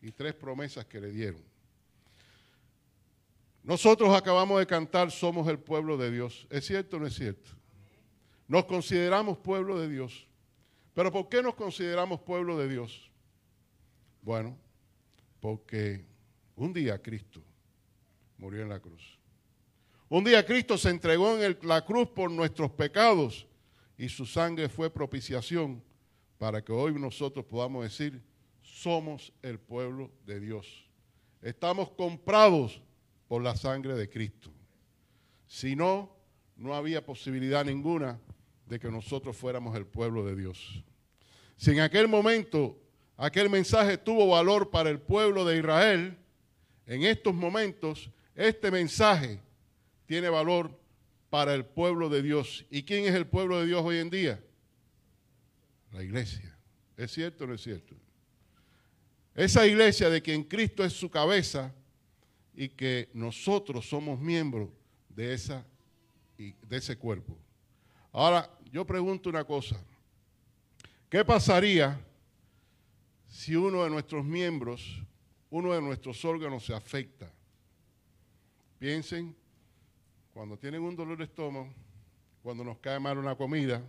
y 0.00 0.10
tres 0.10 0.32
promesas 0.32 0.86
que 0.86 1.02
le 1.02 1.10
dieron. 1.10 1.42
Nosotros 3.62 4.08
acabamos 4.16 4.58
de 4.58 4.66
cantar 4.66 5.10
Somos 5.10 5.46
el 5.48 5.58
pueblo 5.58 5.98
de 5.98 6.10
Dios. 6.10 6.46
¿Es 6.48 6.64
cierto 6.64 6.96
o 6.96 7.00
no 7.00 7.06
es 7.06 7.14
cierto? 7.14 7.50
Nos 8.48 8.64
consideramos 8.64 9.36
pueblo 9.36 9.78
de 9.78 9.90
Dios. 9.90 10.26
Pero 10.94 11.12
¿por 11.12 11.28
qué 11.28 11.42
nos 11.42 11.54
consideramos 11.54 12.22
pueblo 12.22 12.56
de 12.56 12.68
Dios? 12.68 13.10
Bueno, 14.22 14.56
porque 15.40 16.06
un 16.56 16.72
día 16.72 17.02
Cristo 17.02 17.42
murió 18.38 18.62
en 18.62 18.70
la 18.70 18.80
cruz. 18.80 19.21
Un 20.12 20.24
día 20.24 20.44
Cristo 20.44 20.76
se 20.76 20.90
entregó 20.90 21.42
en 21.42 21.56
la 21.62 21.86
cruz 21.86 22.06
por 22.06 22.30
nuestros 22.30 22.70
pecados 22.72 23.46
y 23.96 24.10
su 24.10 24.26
sangre 24.26 24.68
fue 24.68 24.90
propiciación 24.90 25.82
para 26.36 26.62
que 26.62 26.70
hoy 26.70 26.92
nosotros 26.92 27.46
podamos 27.46 27.82
decir, 27.82 28.20
somos 28.60 29.32
el 29.40 29.58
pueblo 29.58 30.10
de 30.26 30.38
Dios. 30.38 30.86
Estamos 31.40 31.92
comprados 31.92 32.82
por 33.26 33.42
la 33.42 33.56
sangre 33.56 33.94
de 33.94 34.10
Cristo. 34.10 34.50
Si 35.46 35.74
no, 35.74 36.14
no 36.56 36.74
había 36.74 37.02
posibilidad 37.02 37.64
ninguna 37.64 38.20
de 38.66 38.78
que 38.78 38.90
nosotros 38.90 39.34
fuéramos 39.34 39.74
el 39.78 39.86
pueblo 39.86 40.26
de 40.26 40.36
Dios. 40.36 40.84
Si 41.56 41.70
en 41.70 41.80
aquel 41.80 42.06
momento 42.06 42.78
aquel 43.16 43.48
mensaje 43.48 43.96
tuvo 43.96 44.28
valor 44.28 44.68
para 44.68 44.90
el 44.90 45.00
pueblo 45.00 45.46
de 45.46 45.56
Israel, 45.56 46.18
en 46.84 47.02
estos 47.04 47.32
momentos 47.32 48.10
este 48.34 48.70
mensaje 48.70 49.40
tiene 50.12 50.28
valor 50.28 50.78
para 51.30 51.54
el 51.54 51.64
pueblo 51.64 52.10
de 52.10 52.20
Dios. 52.20 52.66
¿Y 52.68 52.82
quién 52.82 53.06
es 53.06 53.14
el 53.14 53.26
pueblo 53.26 53.58
de 53.58 53.66
Dios 53.66 53.82
hoy 53.82 53.96
en 53.96 54.10
día? 54.10 54.44
La 55.90 56.02
iglesia. 56.02 56.54
¿Es 56.98 57.12
cierto 57.12 57.44
o 57.44 57.46
no 57.46 57.54
es 57.54 57.62
cierto? 57.62 57.94
Esa 59.34 59.66
iglesia 59.66 60.10
de 60.10 60.20
quien 60.20 60.44
Cristo 60.44 60.84
es 60.84 60.92
su 60.92 61.08
cabeza 61.08 61.72
y 62.52 62.68
que 62.68 63.08
nosotros 63.14 63.88
somos 63.88 64.20
miembros 64.20 64.68
de, 65.08 65.32
esa, 65.32 65.64
de 66.36 66.76
ese 66.76 66.98
cuerpo. 66.98 67.38
Ahora, 68.12 68.50
yo 68.70 68.86
pregunto 68.86 69.30
una 69.30 69.44
cosa. 69.44 69.82
¿Qué 71.08 71.24
pasaría 71.24 71.98
si 73.30 73.56
uno 73.56 73.82
de 73.82 73.88
nuestros 73.88 74.26
miembros, 74.26 75.02
uno 75.48 75.72
de 75.72 75.80
nuestros 75.80 76.22
órganos 76.22 76.66
se 76.66 76.74
afecta? 76.74 77.32
Piensen, 78.78 79.34
cuando 80.32 80.58
tienen 80.58 80.82
un 80.82 80.96
dolor 80.96 81.18
de 81.18 81.24
estómago, 81.24 81.72
cuando 82.42 82.64
nos 82.64 82.78
cae 82.78 82.98
mal 82.98 83.18
una 83.18 83.36
comida, 83.36 83.82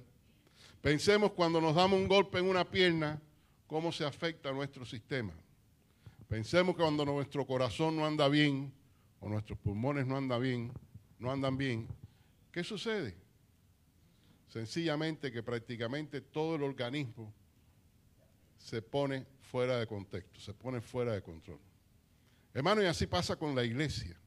pensemos 0.81 1.31
cuando 1.31 1.61
nos 1.61 1.73
damos 1.75 1.99
un 1.99 2.07
golpe 2.07 2.39
en 2.39 2.47
una 2.47 2.69
pierna, 2.69 3.21
cómo 3.67 3.91
se 3.91 4.05
afecta 4.05 4.49
a 4.49 4.53
nuestro 4.53 4.85
sistema. 4.85 5.33
Pensemos 6.27 6.75
que 6.75 6.81
cuando 6.81 7.05
nuestro 7.05 7.45
corazón 7.45 7.95
no 7.95 8.05
anda 8.05 8.27
bien, 8.27 8.73
o 9.19 9.29
nuestros 9.29 9.57
pulmones 9.59 10.05
no 10.05 10.17
andan 10.17 10.41
bien, 10.41 10.73
no 11.17 11.31
andan 11.31 11.57
bien, 11.57 11.87
¿qué 12.51 12.63
sucede? 12.63 13.15
Sencillamente 14.49 15.31
que 15.31 15.41
prácticamente 15.41 16.21
todo 16.21 16.55
el 16.55 16.63
organismo 16.63 17.33
se 18.57 18.81
pone 18.81 19.25
fuera 19.41 19.79
de 19.79 19.87
contexto, 19.87 20.39
se 20.39 20.53
pone 20.53 20.81
fuera 20.81 21.13
de 21.13 21.21
control. 21.21 21.59
Hermano, 22.53 22.83
y 22.83 22.85
así 22.85 23.07
pasa 23.07 23.35
con 23.35 23.55
la 23.55 23.63
iglesia. 23.63 24.19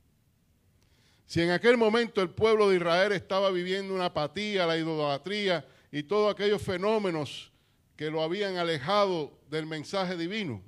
Si 1.26 1.42
en 1.42 1.50
aquel 1.50 1.76
momento 1.76 2.22
el 2.22 2.30
pueblo 2.30 2.68
de 2.68 2.76
Israel 2.76 3.10
estaba 3.12 3.50
viviendo 3.50 3.92
una 3.92 4.06
apatía, 4.06 4.64
la 4.64 4.78
idolatría 4.78 5.66
y 5.90 6.04
todos 6.04 6.32
aquellos 6.32 6.62
fenómenos 6.62 7.52
que 7.96 8.10
lo 8.10 8.22
habían 8.22 8.56
alejado 8.56 9.36
del 9.50 9.66
mensaje 9.66 10.16
divino, 10.16 10.62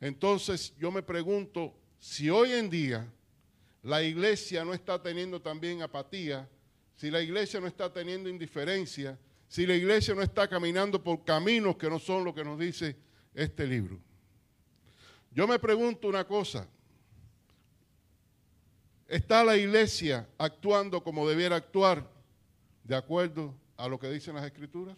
entonces 0.00 0.72
yo 0.78 0.92
me 0.92 1.02
pregunto 1.02 1.74
si 1.98 2.30
hoy 2.30 2.52
en 2.52 2.70
día 2.70 3.12
la 3.82 4.02
iglesia 4.02 4.64
no 4.64 4.72
está 4.72 5.02
teniendo 5.02 5.42
también 5.42 5.82
apatía, 5.82 6.48
si 6.94 7.10
la 7.10 7.20
iglesia 7.20 7.60
no 7.60 7.66
está 7.66 7.92
teniendo 7.92 8.28
indiferencia, 8.28 9.18
si 9.48 9.66
la 9.66 9.74
iglesia 9.74 10.14
no 10.14 10.22
está 10.22 10.46
caminando 10.48 11.02
por 11.02 11.24
caminos 11.24 11.76
que 11.76 11.90
no 11.90 11.98
son 11.98 12.24
lo 12.24 12.34
que 12.34 12.44
nos 12.44 12.58
dice 12.58 12.96
este 13.34 13.66
libro. 13.66 13.98
Yo 15.32 15.46
me 15.46 15.58
pregunto 15.58 16.08
una 16.08 16.24
cosa, 16.24 16.68
¿está 19.08 19.44
la 19.44 19.56
iglesia 19.56 20.28
actuando 20.38 21.02
como 21.02 21.28
debiera 21.28 21.56
actuar 21.56 22.08
de 22.84 22.96
acuerdo 22.96 23.54
a 23.76 23.88
lo 23.88 23.98
que 23.98 24.10
dicen 24.10 24.34
las 24.34 24.44
escrituras? 24.44 24.96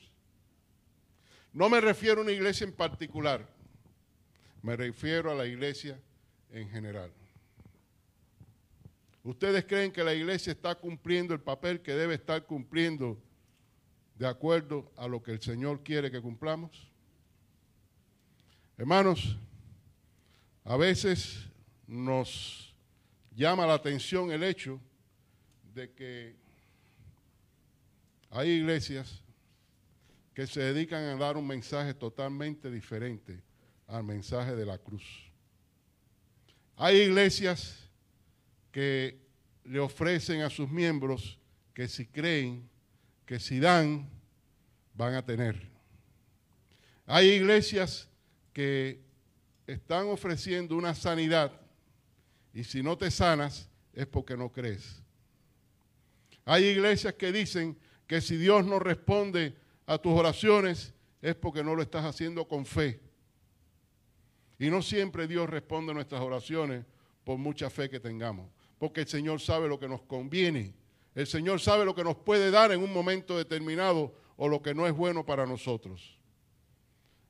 No 1.53 1.69
me 1.69 1.81
refiero 1.81 2.21
a 2.21 2.25
una 2.25 2.33
iglesia 2.33 2.65
en 2.65 2.73
particular, 2.73 3.47
me 4.63 4.77
refiero 4.77 5.31
a 5.31 5.35
la 5.35 5.47
iglesia 5.47 6.01
en 6.51 6.69
general. 6.69 7.13
¿Ustedes 9.25 9.65
creen 9.67 9.93
que 9.93 10.05
la 10.05 10.15
iglesia 10.15 10.53
está 10.53 10.75
cumpliendo 10.75 11.35
el 11.35 11.41
papel 11.41 11.83
que 11.83 11.95
debe 11.95 12.15
estar 12.15 12.47
cumpliendo 12.47 13.23
de 14.15 14.27
acuerdo 14.27 14.91
a 14.97 15.07
lo 15.07 15.23
que 15.23 15.33
el 15.33 15.41
Señor 15.43 15.83
quiere 15.83 16.11
que 16.11 16.21
cumplamos? 16.21 16.91
Hermanos, 18.77 19.37
a 20.65 20.77
veces 20.77 21.49
nos 21.87 22.68
llama 23.39 23.69
la 23.69 23.75
atención 23.75 24.33
el 24.33 24.43
hecho 24.43 24.81
de 25.73 25.93
que 25.93 26.35
hay 28.31 28.51
iglesias 28.51 29.23
que 30.35 30.45
se 30.49 30.61
dedican 30.61 31.05
a 31.05 31.15
dar 31.15 31.37
un 31.37 31.47
mensaje 31.47 31.95
totalmente 31.95 32.69
diferente 32.69 33.41
al 33.87 34.03
mensaje 34.03 34.57
de 34.57 34.67
la 34.67 34.77
cruz. 34.77 35.05
Hay 36.77 36.97
iglesias 36.97 37.89
que 38.73 39.21
le 39.63 39.79
ofrecen 39.79 40.43
a 40.43 40.51
sus 40.51 40.69
miembros 40.69 41.39
que 41.73 41.87
si 41.87 42.07
creen, 42.07 42.69
que 43.25 43.39
si 43.39 43.61
dan, 43.61 44.11
van 44.95 45.15
a 45.15 45.25
tener. 45.25 45.71
Hay 47.07 47.29
iglesias 47.29 48.09
que 48.53 49.01
están 49.65 50.09
ofreciendo 50.09 50.77
una 50.77 50.93
sanidad 50.93 51.68
y 52.59 52.65
si 52.65 52.83
no 52.83 52.99
te 52.99 53.11
sanas 53.11 53.69
es 53.93 54.07
porque 54.07 54.37
no 54.37 54.51
crees. 54.51 55.03
Hay 56.45 56.65
iglesias 56.65 57.15
que 57.15 57.31
dicen 57.31 57.79
que 58.07 58.21
si 58.21 58.37
Dios 58.37 58.67
no 58.67 58.79
responde 58.79 59.57
a 59.87 59.99
tus 59.99 60.13
oraciones 60.13 60.93
es 61.21 61.35
porque 61.35 61.63
no 61.63 61.75
lo 61.75 61.83
estás 61.83 62.05
haciendo 62.05 62.49
con 62.49 62.67
fe. 62.67 63.01
Y 64.59 64.71
no 64.71 64.83
siempre 64.83 65.29
Dios 65.29 65.49
responde 65.49 65.93
a 65.93 65.95
nuestras 65.95 66.21
oraciones 66.21 66.85
por 67.23 67.39
mucha 67.39 67.71
fe 67.71 67.89
que 67.89 68.01
tengamos 68.01 68.49
porque 68.79 69.03
el 69.03 69.09
Señor 69.09 69.41
sabe 69.41 69.69
lo 69.69 69.79
que 69.79 69.89
nos 69.89 70.03
conviene. 70.03 70.75
El 71.15 71.27
Señor 71.27 71.61
sabe 71.61 71.85
lo 71.85 71.95
que 71.95 72.05
nos 72.05 72.17
puede 72.17 72.51
dar 72.51 72.73
en 72.73 72.83
un 72.83 72.93
momento 72.93 73.37
determinado 73.37 74.15
o 74.37 74.49
lo 74.49 74.63
que 74.63 74.75
no 74.75 74.87
es 74.87 74.95
bueno 74.95 75.27
para 75.27 75.47
nosotros. 75.47 76.17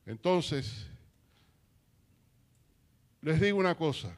Entonces, 0.04 0.86
les 3.22 3.40
digo 3.40 3.58
una 3.58 3.74
cosa. 3.74 4.16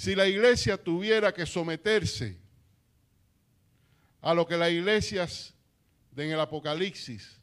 Si 0.00 0.14
la 0.14 0.26
iglesia 0.26 0.82
tuviera 0.82 1.30
que 1.30 1.44
someterse 1.44 2.34
a 4.22 4.32
lo 4.32 4.46
que 4.46 4.56
las 4.56 4.70
iglesias 4.70 5.52
en 6.16 6.30
el 6.30 6.40
Apocalipsis, 6.40 7.38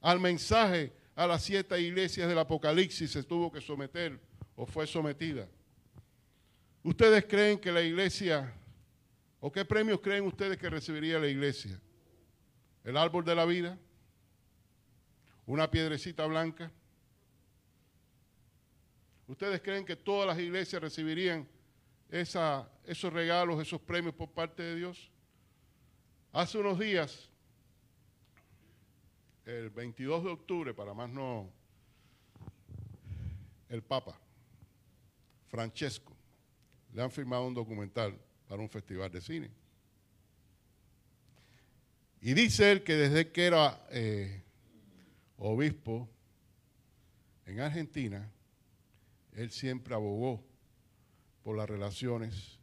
al 0.00 0.20
mensaje 0.20 0.92
a 1.16 1.26
las 1.26 1.42
siete 1.42 1.80
iglesias 1.80 2.28
del 2.28 2.38
Apocalipsis 2.38 3.10
se 3.10 3.24
tuvo 3.24 3.50
que 3.50 3.60
someter 3.60 4.20
o 4.54 4.66
fue 4.66 4.86
sometida, 4.86 5.48
¿Ustedes 6.84 7.24
creen 7.24 7.58
que 7.58 7.72
la 7.72 7.82
iglesia, 7.82 8.54
o 9.40 9.50
qué 9.50 9.64
premios 9.64 9.98
creen 10.00 10.26
ustedes 10.26 10.56
que 10.58 10.70
recibiría 10.70 11.18
la 11.18 11.26
iglesia? 11.26 11.80
¿El 12.84 12.96
árbol 12.96 13.24
de 13.24 13.34
la 13.34 13.44
vida? 13.46 13.76
¿Una 15.44 15.68
piedrecita 15.68 16.24
blanca? 16.26 16.70
¿Ustedes 19.26 19.60
creen 19.60 19.84
que 19.84 19.96
todas 19.96 20.28
las 20.28 20.38
iglesias 20.38 20.80
recibirían 20.80 21.48
esos 22.10 23.12
regalos, 23.12 23.60
esos 23.60 23.80
premios 23.80 24.14
por 24.14 24.30
parte 24.30 24.62
de 24.62 24.76
Dios? 24.76 25.10
Hace 26.32 26.58
unos 26.58 26.78
días, 26.78 27.30
el 29.44 29.70
22 29.70 30.24
de 30.24 30.30
octubre, 30.30 30.74
para 30.74 30.92
más 30.92 31.08
no, 31.08 31.50
el 33.68 33.82
Papa, 33.82 34.18
Francesco, 35.48 36.16
le 36.92 37.02
han 37.02 37.10
firmado 37.10 37.46
un 37.46 37.54
documental 37.54 38.18
para 38.48 38.60
un 38.60 38.68
festival 38.68 39.10
de 39.10 39.20
cine. 39.20 39.50
Y 42.20 42.34
dice 42.34 42.72
él 42.72 42.82
que 42.82 42.94
desde 42.94 43.30
que 43.30 43.46
era 43.46 43.86
eh, 43.90 44.42
obispo 45.38 46.08
en 47.44 47.60
Argentina, 47.60 48.30
él 49.32 49.50
siempre 49.50 49.94
abogó 49.94 50.44
por 51.46 51.56
las 51.56 51.70
relaciones 51.70 52.58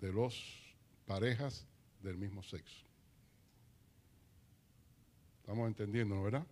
de 0.00 0.10
los 0.10 0.74
parejas 1.04 1.66
del 2.00 2.16
mismo 2.16 2.42
sexo. 2.42 2.86
Estamos 5.40 5.68
entendiendo, 5.68 6.22
¿verdad? 6.22 6.46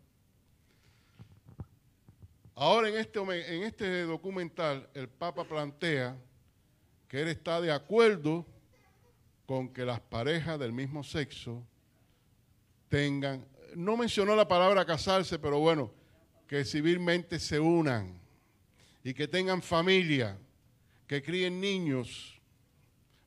Ahora 2.54 2.90
en 2.90 2.96
este, 2.96 3.18
en 3.18 3.62
este 3.62 4.02
documental 4.02 4.90
el 4.92 5.08
Papa 5.08 5.48
plantea 5.48 6.18
que 7.08 7.22
él 7.22 7.28
está 7.28 7.62
de 7.62 7.72
acuerdo 7.72 8.44
con 9.46 9.70
que 9.70 9.86
las 9.86 10.00
parejas 10.00 10.58
del 10.58 10.74
mismo 10.74 11.02
sexo 11.02 11.66
tengan, 12.90 13.42
no 13.74 13.96
mencionó 13.96 14.36
la 14.36 14.46
palabra 14.46 14.84
casarse, 14.84 15.38
pero 15.38 15.60
bueno, 15.60 15.90
que 16.46 16.62
civilmente 16.66 17.38
se 17.38 17.58
unan 17.58 18.20
y 19.02 19.14
que 19.14 19.26
tengan 19.26 19.62
familia, 19.62 20.38
que 21.06 21.22
críen 21.22 21.60
niños, 21.60 22.40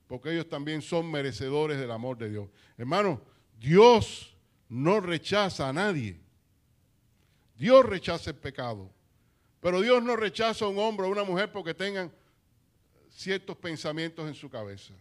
porque 0.07 0.31
ellos 0.31 0.49
también 0.49 0.81
son 0.81 1.09
merecedores 1.11 1.77
del 1.77 1.91
amor 1.91 2.17
de 2.17 2.29
Dios. 2.29 2.49
Hermano, 2.77 3.21
Dios 3.59 4.35
no 4.69 4.99
rechaza 4.99 5.69
a 5.69 5.73
nadie. 5.73 6.19
Dios 7.55 7.85
rechaza 7.85 8.29
el 8.29 8.35
pecado. 8.37 8.91
Pero 9.59 9.81
Dios 9.81 10.03
no 10.03 10.15
rechaza 10.15 10.65
a 10.65 10.67
un 10.67 10.77
hombre 10.77 11.05
o 11.05 11.09
a 11.09 11.11
una 11.11 11.23
mujer 11.23 11.51
porque 11.51 11.73
tengan 11.73 12.11
ciertos 13.09 13.57
pensamientos 13.57 14.27
en 14.27 14.35
su 14.35 14.49
cabeza. 14.49 14.93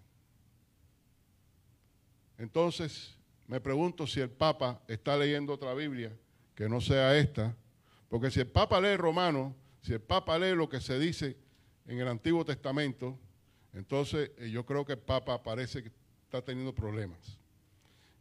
Entonces, 2.39 3.15
me 3.47 3.61
pregunto 3.61 4.07
si 4.07 4.21
el 4.21 4.31
Papa 4.31 4.83
está 4.89 5.17
leyendo 5.17 5.53
otra 5.53 5.75
Biblia 5.75 6.13
que 6.55 6.69
no 6.69 6.81
sea 6.81 7.17
esta, 7.17 7.55
porque 8.09 8.31
si 8.31 8.41
el 8.41 8.49
Papa 8.49 8.81
lee 8.81 8.97
Romano, 8.97 9.55
si 9.83 9.93
el 9.93 10.01
Papa 10.01 10.39
lee 10.39 10.55
lo 10.55 10.69
que 10.69 10.81
se 10.81 10.99
dice 10.99 11.37
en 11.87 11.99
el 11.99 12.09
Antiguo 12.09 12.45
Testamento, 12.45 13.19
entonces 13.73 14.31
eh, 14.39 14.51
yo 14.51 14.65
creo 14.65 14.85
que 14.85 14.95
el 14.95 14.99
Papa 14.99 15.43
parece 15.43 15.83
que 15.83 15.91
está 16.25 16.43
teniendo 16.43 16.75
problemas. 16.75 17.39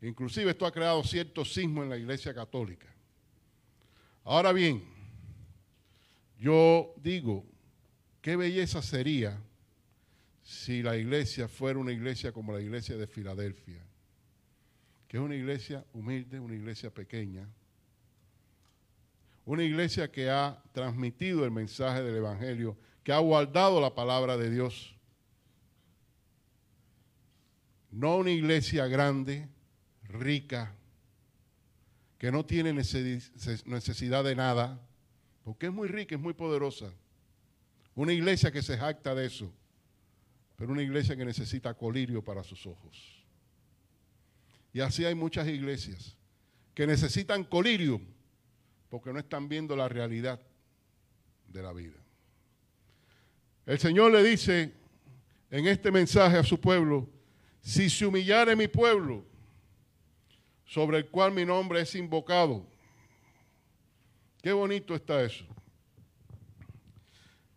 Inclusive 0.02 0.52
esto 0.52 0.66
ha 0.66 0.72
creado 0.72 1.04
cierto 1.04 1.44
sismo 1.44 1.82
en 1.82 1.90
la 1.90 1.98
Iglesia 1.98 2.34
Católica. 2.34 2.88
Ahora 4.24 4.52
bien, 4.52 4.84
yo 6.40 6.94
digo, 6.98 7.46
qué 8.22 8.36
belleza 8.36 8.82
sería 8.82 9.42
si 10.44 10.84
la 10.84 10.96
iglesia 10.96 11.48
fuera 11.48 11.80
una 11.80 11.92
iglesia 11.92 12.32
como 12.32 12.54
la 12.54 12.62
iglesia 12.62 12.98
de 12.98 13.08
Filadelfia, 13.08 13.82
que 15.08 15.18
es 15.18 15.24
una 15.24 15.36
iglesia 15.36 15.84
humilde, 15.94 16.40
una 16.40 16.54
iglesia 16.54 16.92
pequeña, 16.92 17.48
una 19.46 19.64
iglesia 19.64 20.12
que 20.12 20.30
ha 20.30 20.62
transmitido 20.72 21.46
el 21.46 21.52
mensaje 21.52 22.04
del 22.04 22.16
Evangelio, 22.16 22.78
que 23.06 23.14
ha 23.14 23.20
guardado 23.20 23.80
la 23.80 23.94
palabra 23.94 24.36
de 24.36 24.50
Dios. 24.50 24.96
No 27.92 28.18
una 28.18 28.32
iglesia 28.32 28.88
grande, 28.88 29.48
rica, 30.06 30.76
que 32.18 32.32
no 32.32 32.44
tiene 32.48 32.74
necesidad 32.74 34.24
de 34.24 34.36
nada, 34.36 34.82
porque 35.44 35.68
es 35.68 35.72
muy 35.72 35.88
rica, 35.88 36.16
es 36.16 36.22
muy 36.22 36.34
poderosa. 36.34 36.92
Una 37.94 38.12
iglesia 38.12 38.52
que 38.52 38.64
se 38.64 38.76
jacta 38.76 39.14
de 39.14 39.28
eso, 39.28 39.54
pero 40.56 40.72
una 40.72 40.82
iglesia 40.82 41.16
que 41.16 41.26
necesita 41.26 41.76
colirio 41.76 42.24
para 42.24 42.44
sus 42.44 42.66
ojos. 42.66 43.24
Y 44.74 44.82
así 44.82 45.06
hay 45.06 45.14
muchas 45.14 45.48
iglesias 45.48 46.18
que 46.74 46.88
necesitan 46.88 47.44
colirio 47.44 48.02
porque 48.90 49.14
no 49.14 49.20
están 49.20 49.48
viendo 49.48 49.76
la 49.76 49.88
realidad 49.88 50.42
de 51.48 51.62
la 51.62 51.72
vida. 51.72 52.05
El 53.66 53.80
Señor 53.80 54.12
le 54.12 54.24
dice 54.24 54.74
en 55.50 55.68
este 55.68 55.92
mensaje 55.92 56.38
a 56.38 56.44
su 56.44 56.60
pueblo, 56.60 57.10
si 57.62 57.90
se 57.90 58.06
humillare 58.06 58.56
mi 58.56 58.68
pueblo, 58.68 59.26
sobre 60.66 61.00
el 61.00 61.08
cual 61.08 61.32
mi 61.32 61.46
nombre 61.46 61.82
es 61.82 61.96
invocado. 61.96 62.68
Qué 64.42 64.52
bonito 64.52 64.94
está 64.94 65.24
eso. 65.24 65.46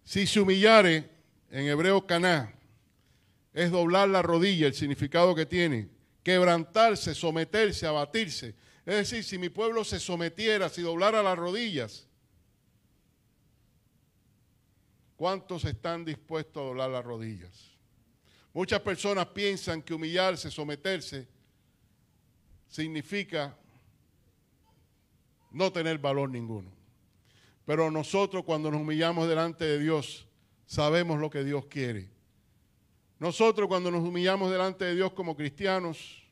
Si 0.04 0.26
se 0.26 0.40
humillare, 0.40 1.10
en 1.50 1.66
hebreo 1.66 2.06
caná, 2.06 2.54
es 3.52 3.70
doblar 3.70 4.08
la 4.08 4.22
rodilla, 4.22 4.66
el 4.66 4.74
significado 4.74 5.34
que 5.34 5.44
tiene, 5.44 5.88
quebrantarse, 6.22 7.14
someterse, 7.14 7.86
abatirse. 7.86 8.54
Es 8.86 8.94
decir, 8.94 9.24
si 9.24 9.36
mi 9.36 9.50
pueblo 9.50 9.84
se 9.84 10.00
sometiera, 10.00 10.70
si 10.70 10.80
doblara 10.80 11.22
las 11.22 11.36
rodillas, 11.36 12.07
¿cuántos 15.18 15.64
están 15.64 16.04
dispuestos 16.04 16.62
a 16.62 16.66
doblar 16.66 16.90
las 16.90 17.04
rodillas? 17.04 17.72
Muchas 18.54 18.80
personas 18.80 19.26
piensan 19.26 19.82
que 19.82 19.92
humillarse, 19.92 20.50
someterse, 20.50 21.28
significa 22.68 23.54
no 25.50 25.72
tener 25.72 25.98
valor 25.98 26.30
ninguno. 26.30 26.70
Pero 27.66 27.90
nosotros 27.90 28.44
cuando 28.44 28.70
nos 28.70 28.80
humillamos 28.80 29.28
delante 29.28 29.64
de 29.64 29.78
Dios, 29.80 30.26
sabemos 30.66 31.18
lo 31.20 31.28
que 31.28 31.44
Dios 31.44 31.66
quiere. 31.66 32.08
Nosotros 33.18 33.66
cuando 33.66 33.90
nos 33.90 34.02
humillamos 34.02 34.50
delante 34.50 34.84
de 34.84 34.94
Dios 34.94 35.12
como 35.12 35.36
cristianos, 35.36 36.22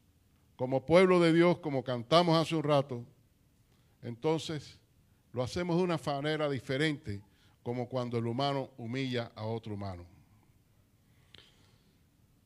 como 0.54 0.86
pueblo 0.86 1.20
de 1.20 1.32
Dios, 1.32 1.58
como 1.58 1.82
cantamos 1.82 2.36
hace 2.36 2.54
un 2.54 2.62
rato, 2.62 3.04
entonces 4.02 4.78
lo 5.32 5.42
hacemos 5.42 5.76
de 5.76 5.82
una 5.82 6.00
manera 6.06 6.48
diferente, 6.48 7.20
como 7.66 7.88
cuando 7.88 8.16
el 8.16 8.28
humano 8.28 8.70
humilla 8.78 9.32
a 9.34 9.44
otro 9.44 9.74
humano. 9.74 10.06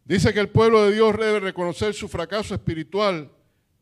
Dice 0.03 0.33
que 0.33 0.41
el 0.41 0.49
pueblo 0.49 0.83
de 0.83 0.95
Dios 0.95 1.15
debe 1.19 1.41
reconocer 1.41 1.93
su 1.93 2.09
fracaso 2.09 2.55
espiritual 2.55 3.31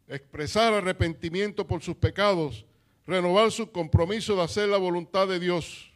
expresar 0.08 0.72
arrepentimiento 0.72 1.64
por 1.64 1.80
sus 1.80 1.94
pecados, 1.94 2.66
renovar 3.06 3.52
su 3.52 3.70
compromiso 3.70 4.34
de 4.34 4.42
hacer 4.42 4.68
la 4.68 4.78
voluntad 4.78 5.28
de 5.28 5.38
Dios. 5.38 5.92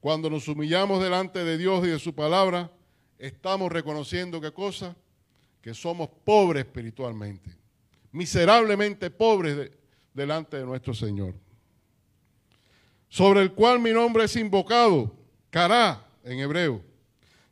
Cuando 0.00 0.28
nos 0.28 0.46
humillamos 0.48 1.02
delante 1.02 1.44
de 1.44 1.56
Dios 1.56 1.86
y 1.86 1.88
de 1.88 1.98
su 1.98 2.14
palabra, 2.14 2.70
estamos 3.18 3.72
reconociendo 3.72 4.38
qué 4.38 4.52
cosa? 4.52 4.94
Que 5.62 5.72
somos 5.72 6.10
pobres 6.24 6.66
espiritualmente, 6.66 7.56
miserablemente 8.12 9.10
pobres 9.10 9.70
delante 10.12 10.58
de 10.58 10.66
nuestro 10.66 10.92
Señor. 10.92 11.47
Sobre 13.08 13.40
el 13.40 13.52
cual 13.52 13.80
mi 13.80 13.90
nombre 13.90 14.24
es 14.24 14.36
invocado, 14.36 15.14
cará 15.50 16.06
en 16.24 16.40
hebreo. 16.40 16.82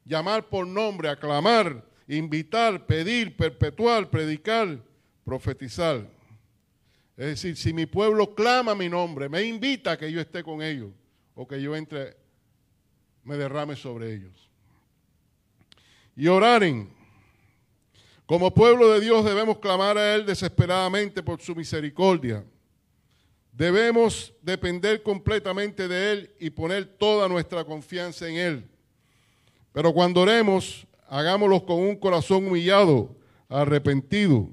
Llamar 0.04 0.48
por 0.48 0.66
nombre, 0.66 1.08
aclamar, 1.08 1.84
invitar, 2.06 2.86
pedir, 2.86 3.36
perpetuar, 3.36 4.10
predicar, 4.10 4.78
profetizar. 5.24 6.06
Es 7.16 7.26
decir, 7.26 7.56
si 7.56 7.72
mi 7.72 7.86
pueblo 7.86 8.34
clama 8.34 8.74
mi 8.74 8.88
nombre, 8.88 9.28
me 9.28 9.42
invita 9.42 9.92
a 9.92 9.98
que 9.98 10.12
yo 10.12 10.20
esté 10.20 10.44
con 10.44 10.62
ellos 10.62 10.90
o 11.34 11.48
que 11.48 11.60
yo 11.60 11.74
entre, 11.74 12.16
me 13.24 13.36
derrame 13.36 13.74
sobre 13.74 14.14
ellos. 14.14 14.50
Y 16.14 16.28
oraren. 16.28 16.94
Como 18.26 18.52
pueblo 18.52 18.90
de 18.90 19.00
Dios 19.00 19.24
debemos 19.24 19.58
clamar 19.58 19.96
a 19.96 20.14
Él 20.14 20.26
desesperadamente 20.26 21.22
por 21.22 21.40
su 21.40 21.54
misericordia. 21.54 22.44
Debemos 23.56 24.34
depender 24.42 25.02
completamente 25.02 25.88
de 25.88 26.12
Él 26.12 26.34
y 26.38 26.50
poner 26.50 26.84
toda 26.84 27.26
nuestra 27.28 27.64
confianza 27.64 28.28
en 28.28 28.36
Él. 28.36 28.70
Pero 29.72 29.92
cuando 29.92 30.20
oremos, 30.20 30.86
hagámoslo 31.08 31.64
con 31.64 31.78
un 31.78 31.96
corazón 31.96 32.46
humillado, 32.46 33.16
arrepentido 33.48 34.50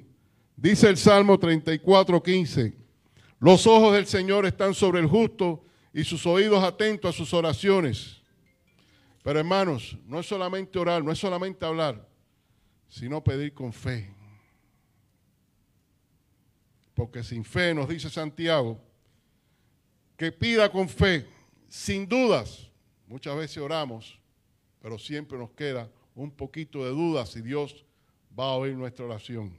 Dice 0.64 0.88
el 0.88 0.96
Salmo 0.96 1.38
34, 1.38 2.24
15, 2.24 2.74
los 3.40 3.68
ojos 3.68 3.94
del 3.94 4.06
Señor 4.06 4.46
están 4.46 4.74
sobre 4.74 5.02
el 5.02 5.08
justo 5.08 5.66
y 5.94 6.06
sus 6.06 6.26
oídos 6.26 6.64
atentos 6.64 7.14
a 7.14 7.18
sus 7.18 7.34
oraciones. 7.34 8.22
Pero 9.24 9.40
hermanos, 9.40 9.98
no 10.06 10.22
es 10.22 10.26
solamente 10.26 10.80
orar, 10.80 11.04
no 11.04 11.12
es 11.12 11.20
solamente 11.20 11.66
hablar, 11.66 12.08
sino 12.88 13.22
pedir 13.22 13.54
con 13.54 13.74
fe. 13.74 14.10
Porque 16.94 17.22
sin 17.24 17.44
fe, 17.44 17.74
nos 17.74 17.90
dice 17.90 18.10
Santiago, 18.10 18.80
que 20.18 20.32
pida 20.32 20.72
con 20.72 20.88
fe, 20.88 21.26
sin 21.68 22.08
dudas. 22.08 22.70
Muchas 23.08 23.36
veces 23.36 23.58
oramos, 23.58 24.20
pero 24.82 24.98
siempre 24.98 25.38
nos 25.38 25.52
queda 25.52 25.90
un 26.16 26.32
poquito 26.32 26.84
de 26.84 26.92
dudas 26.92 27.30
si 27.30 27.42
Dios 27.42 27.86
va 28.38 28.46
a 28.46 28.56
oír 28.56 28.76
nuestra 28.76 29.06
oración. 29.06 29.54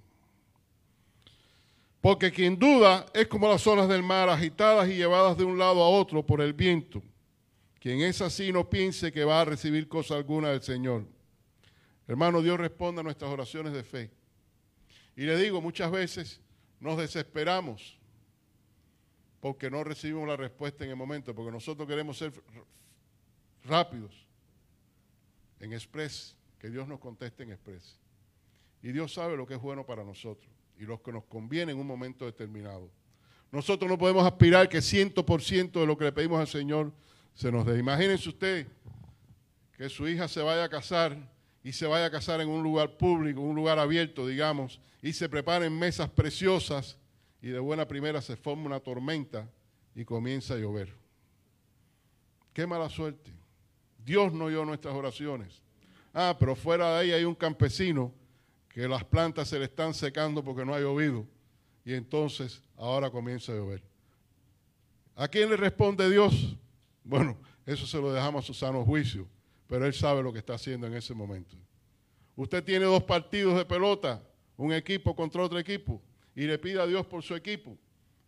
Porque 2.00 2.30
quien 2.30 2.58
duda 2.58 3.06
es 3.14 3.26
como 3.28 3.48
las 3.48 3.66
olas 3.66 3.88
del 3.88 4.02
mar, 4.02 4.28
agitadas 4.28 4.88
y 4.88 4.94
llevadas 4.94 5.38
de 5.38 5.44
un 5.44 5.58
lado 5.58 5.82
a 5.82 5.88
otro 5.88 6.24
por 6.24 6.40
el 6.40 6.52
viento. 6.52 7.02
Quien 7.80 8.00
es 8.02 8.20
así 8.20 8.52
no 8.52 8.68
piense 8.68 9.10
que 9.10 9.24
va 9.24 9.40
a 9.40 9.44
recibir 9.44 9.88
cosa 9.88 10.14
alguna 10.14 10.50
del 10.50 10.62
Señor. 10.62 11.06
Hermano, 12.06 12.42
Dios 12.42 12.58
responde 12.58 13.00
a 13.00 13.04
nuestras 13.04 13.30
oraciones 13.30 13.72
de 13.72 13.82
fe. 13.82 14.10
Y 15.16 15.22
le 15.22 15.36
digo, 15.38 15.60
muchas 15.60 15.90
veces 15.90 16.40
nos 16.80 16.98
desesperamos 16.98 17.98
porque 19.44 19.70
no 19.70 19.84
recibimos 19.84 20.26
la 20.26 20.38
respuesta 20.38 20.84
en 20.84 20.90
el 20.90 20.96
momento, 20.96 21.34
porque 21.34 21.52
nosotros 21.52 21.86
queremos 21.86 22.16
ser 22.16 22.32
rápidos 23.62 24.26
en 25.60 25.74
express, 25.74 26.34
que 26.58 26.70
Dios 26.70 26.88
nos 26.88 26.98
conteste 26.98 27.42
en 27.42 27.52
express. 27.52 28.00
Y 28.82 28.90
Dios 28.90 29.12
sabe 29.12 29.36
lo 29.36 29.46
que 29.46 29.52
es 29.52 29.60
bueno 29.60 29.84
para 29.84 30.02
nosotros 30.02 30.50
y 30.78 30.84
los 30.84 31.02
que 31.02 31.12
nos 31.12 31.24
conviene 31.24 31.72
en 31.72 31.78
un 31.78 31.86
momento 31.86 32.24
determinado. 32.24 32.90
Nosotros 33.52 33.86
no 33.86 33.98
podemos 33.98 34.24
aspirar 34.24 34.66
que 34.66 34.78
100% 34.78 35.72
de 35.72 35.86
lo 35.86 35.98
que 35.98 36.04
le 36.04 36.12
pedimos 36.12 36.40
al 36.40 36.48
Señor 36.48 36.90
se 37.34 37.52
nos 37.52 37.66
dé. 37.66 37.78
Imagínense 37.78 38.30
usted 38.30 38.66
que 39.76 39.90
su 39.90 40.08
hija 40.08 40.26
se 40.26 40.40
vaya 40.40 40.64
a 40.64 40.70
casar 40.70 41.18
y 41.62 41.72
se 41.72 41.86
vaya 41.86 42.06
a 42.06 42.10
casar 42.10 42.40
en 42.40 42.48
un 42.48 42.62
lugar 42.62 42.96
público, 42.96 43.42
un 43.42 43.56
lugar 43.56 43.78
abierto, 43.78 44.26
digamos, 44.26 44.80
y 45.02 45.12
se 45.12 45.28
preparen 45.28 45.78
mesas 45.78 46.08
preciosas 46.08 46.96
y 47.44 47.50
de 47.50 47.58
buena 47.58 47.86
primera 47.86 48.22
se 48.22 48.36
forma 48.36 48.64
una 48.64 48.80
tormenta 48.80 49.46
y 49.94 50.02
comienza 50.06 50.54
a 50.54 50.56
llover. 50.56 50.94
Qué 52.54 52.66
mala 52.66 52.88
suerte. 52.88 53.30
Dios 54.02 54.32
no 54.32 54.46
oyó 54.46 54.64
nuestras 54.64 54.94
oraciones. 54.94 55.60
Ah, 56.14 56.34
pero 56.40 56.56
fuera 56.56 56.94
de 56.94 57.00
ahí 57.00 57.12
hay 57.12 57.24
un 57.24 57.34
campesino 57.34 58.14
que 58.70 58.88
las 58.88 59.04
plantas 59.04 59.46
se 59.46 59.58
le 59.58 59.66
están 59.66 59.92
secando 59.92 60.42
porque 60.42 60.64
no 60.64 60.72
ha 60.72 60.80
llovido 60.80 61.26
y 61.84 61.92
entonces 61.92 62.62
ahora 62.78 63.10
comienza 63.10 63.52
a 63.52 63.56
llover. 63.56 63.82
¿A 65.14 65.28
quién 65.28 65.50
le 65.50 65.58
responde 65.58 66.08
Dios? 66.08 66.56
Bueno, 67.04 67.36
eso 67.66 67.86
se 67.86 68.00
lo 68.00 68.10
dejamos 68.10 68.42
a 68.42 68.46
su 68.46 68.54
sano 68.54 68.86
juicio, 68.86 69.28
pero 69.66 69.84
Él 69.84 69.92
sabe 69.92 70.22
lo 70.22 70.32
que 70.32 70.38
está 70.38 70.54
haciendo 70.54 70.86
en 70.86 70.94
ese 70.94 71.12
momento. 71.12 71.58
Usted 72.36 72.64
tiene 72.64 72.86
dos 72.86 73.02
partidos 73.02 73.54
de 73.54 73.66
pelota, 73.66 74.22
un 74.56 74.72
equipo 74.72 75.14
contra 75.14 75.42
otro 75.42 75.58
equipo, 75.58 76.00
y 76.34 76.46
le 76.46 76.58
pide 76.58 76.80
a 76.80 76.86
Dios 76.86 77.06
por 77.06 77.22
su 77.22 77.34
equipo, 77.34 77.76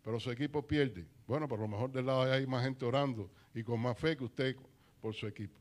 pero 0.03 0.19
su 0.19 0.31
equipo 0.31 0.65
pierde. 0.65 1.05
Bueno, 1.27 1.47
por 1.47 1.59
lo 1.59 1.67
mejor 1.67 1.91
del 1.91 2.05
lado 2.05 2.31
hay 2.31 2.47
más 2.47 2.63
gente 2.63 2.85
orando 2.85 3.29
y 3.53 3.63
con 3.63 3.79
más 3.79 3.97
fe 3.97 4.15
que 4.15 4.23
usted 4.23 4.55
por 5.01 5.13
su 5.13 5.27
equipo. 5.27 5.59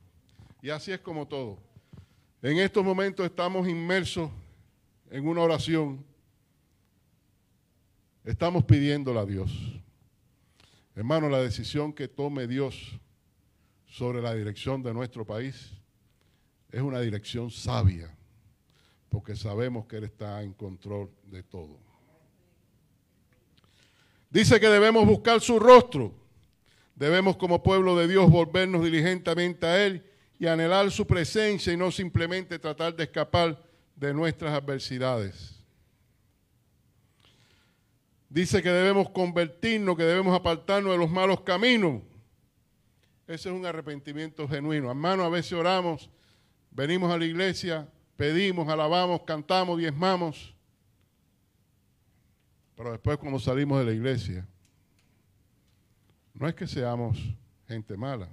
Y 0.63 0.71
así 0.71 0.93
es 0.93 1.01
como 1.01 1.27
todo. 1.27 1.59
En 2.43 2.59
estos 2.59 2.85
momentos 2.85 3.27
estamos 3.27 3.69
inmersos 3.69 4.31
en 5.11 5.27
una 5.27 5.43
oración. 5.43 6.05
Estamos 8.25 8.65
pidiéndole 8.65 9.19
a 9.19 9.25
Dios. 9.25 9.51
Hermano, 10.95 11.29
la 11.29 11.41
decisión 11.41 11.93
que 11.93 12.09
tome 12.09 12.47
Dios 12.47 12.99
sobre 13.87 14.23
la 14.23 14.35
dirección 14.35 14.83
de 14.83 14.95
nuestro 14.95 15.27
país 15.27 15.73
es 16.71 16.81
una 16.81 17.01
dirección 17.01 17.51
sabia, 17.51 18.17
porque 19.09 19.37
sabemos 19.37 19.87
que 19.87 19.97
Él 19.97 20.05
está 20.05 20.43
en 20.43 20.53
control 20.53 21.11
de 21.25 21.43
todo. 21.43 21.79
Dice 24.31 24.61
que 24.61 24.69
debemos 24.69 25.07
buscar 25.07 25.41
su 25.41 25.59
rostro, 25.59 26.13
debemos 26.95 27.37
como 27.37 27.63
pueblo 27.63 27.97
de 27.97 28.09
Dios 28.09 28.31
volvernos 28.31 28.85
diligentemente 28.85 29.67
a 29.67 29.85
Él 29.85 30.05
y 30.39 30.47
anhelar 30.47 30.91
su 30.91 31.07
presencia 31.07 31.73
y 31.73 31.77
no 31.77 31.91
simplemente 31.91 32.59
tratar 32.59 32.95
de 32.95 33.05
escapar 33.05 33.63
de 33.95 34.13
nuestras 34.13 34.53
adversidades. 34.53 35.57
Dice 38.29 38.63
que 38.63 38.71
debemos 38.71 39.09
convertirnos, 39.11 39.97
que 39.97 40.03
debemos 40.03 40.35
apartarnos 40.35 40.93
de 40.93 40.99
los 40.99 41.11
malos 41.11 41.41
caminos. 41.43 42.03
Ese 43.27 43.49
es 43.49 43.55
un 43.55 43.65
arrepentimiento 43.65 44.47
genuino. 44.49 44.91
Hermano, 44.91 45.25
a 45.25 45.29
veces 45.29 45.53
oramos, 45.53 46.11
venimos 46.71 47.11
a 47.11 47.19
la 47.19 47.25
iglesia, 47.25 47.89
pedimos, 48.17 48.69
alabamos, 48.69 49.23
cantamos, 49.23 49.79
diezmamos. 49.79 50.56
Pero 52.77 52.93
después 52.93 53.17
cuando 53.17 53.39
salimos 53.41 53.79
de 53.79 53.87
la 53.87 53.93
iglesia, 53.93 54.47
no 56.35 56.47
es 56.47 56.55
que 56.55 56.67
seamos 56.67 57.19
gente 57.67 57.97
mala, 57.97 58.29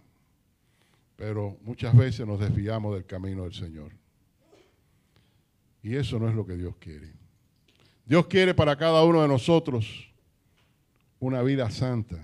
pero 1.15 1.57
muchas 1.61 1.95
veces 1.95 2.27
nos 2.27 2.39
desviamos 2.39 2.93
del 2.93 3.05
camino 3.05 3.43
del 3.43 3.53
Señor. 3.53 3.93
Y 5.81 5.95
eso 5.95 6.19
no 6.19 6.29
es 6.29 6.35
lo 6.35 6.45
que 6.45 6.55
Dios 6.55 6.75
quiere. 6.77 7.13
Dios 8.05 8.27
quiere 8.27 8.53
para 8.53 8.75
cada 8.75 9.03
uno 9.03 9.21
de 9.21 9.27
nosotros 9.27 10.11
una 11.19 11.41
vida 11.41 11.69
santa. 11.71 12.17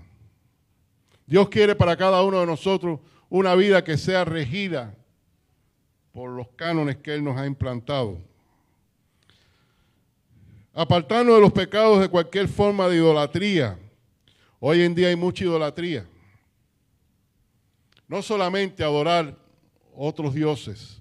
Dios 1.26 1.48
quiere 1.48 1.74
para 1.74 1.96
cada 1.96 2.22
uno 2.22 2.40
de 2.40 2.46
nosotros 2.46 3.00
una 3.30 3.54
vida 3.54 3.82
que 3.82 3.96
sea 3.96 4.24
regida 4.26 4.94
por 6.12 6.30
los 6.30 6.48
cánones 6.48 6.98
que 6.98 7.14
Él 7.14 7.24
nos 7.24 7.38
ha 7.38 7.46
implantado. 7.46 8.29
Apartarnos 10.72 11.34
de 11.34 11.40
los 11.40 11.52
pecados 11.52 12.00
de 12.00 12.08
cualquier 12.08 12.48
forma 12.48 12.88
de 12.88 12.96
idolatría. 12.96 13.78
Hoy 14.58 14.82
en 14.82 14.94
día 14.94 15.08
hay 15.08 15.16
mucha 15.16 15.44
idolatría. 15.44 16.06
No 18.06 18.22
solamente 18.22 18.84
adorar 18.84 19.36
otros 19.94 20.34
dioses, 20.34 21.00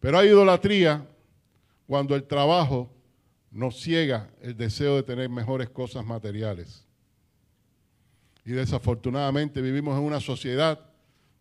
pero 0.00 0.18
hay 0.18 0.28
idolatría 0.28 1.06
cuando 1.86 2.14
el 2.14 2.24
trabajo 2.24 2.90
nos 3.50 3.80
ciega 3.80 4.30
el 4.40 4.56
deseo 4.56 4.96
de 4.96 5.02
tener 5.02 5.28
mejores 5.28 5.70
cosas 5.70 6.04
materiales. 6.04 6.84
Y 8.44 8.52
desafortunadamente 8.52 9.60
vivimos 9.60 9.98
en 9.98 10.04
una 10.04 10.20
sociedad 10.20 10.78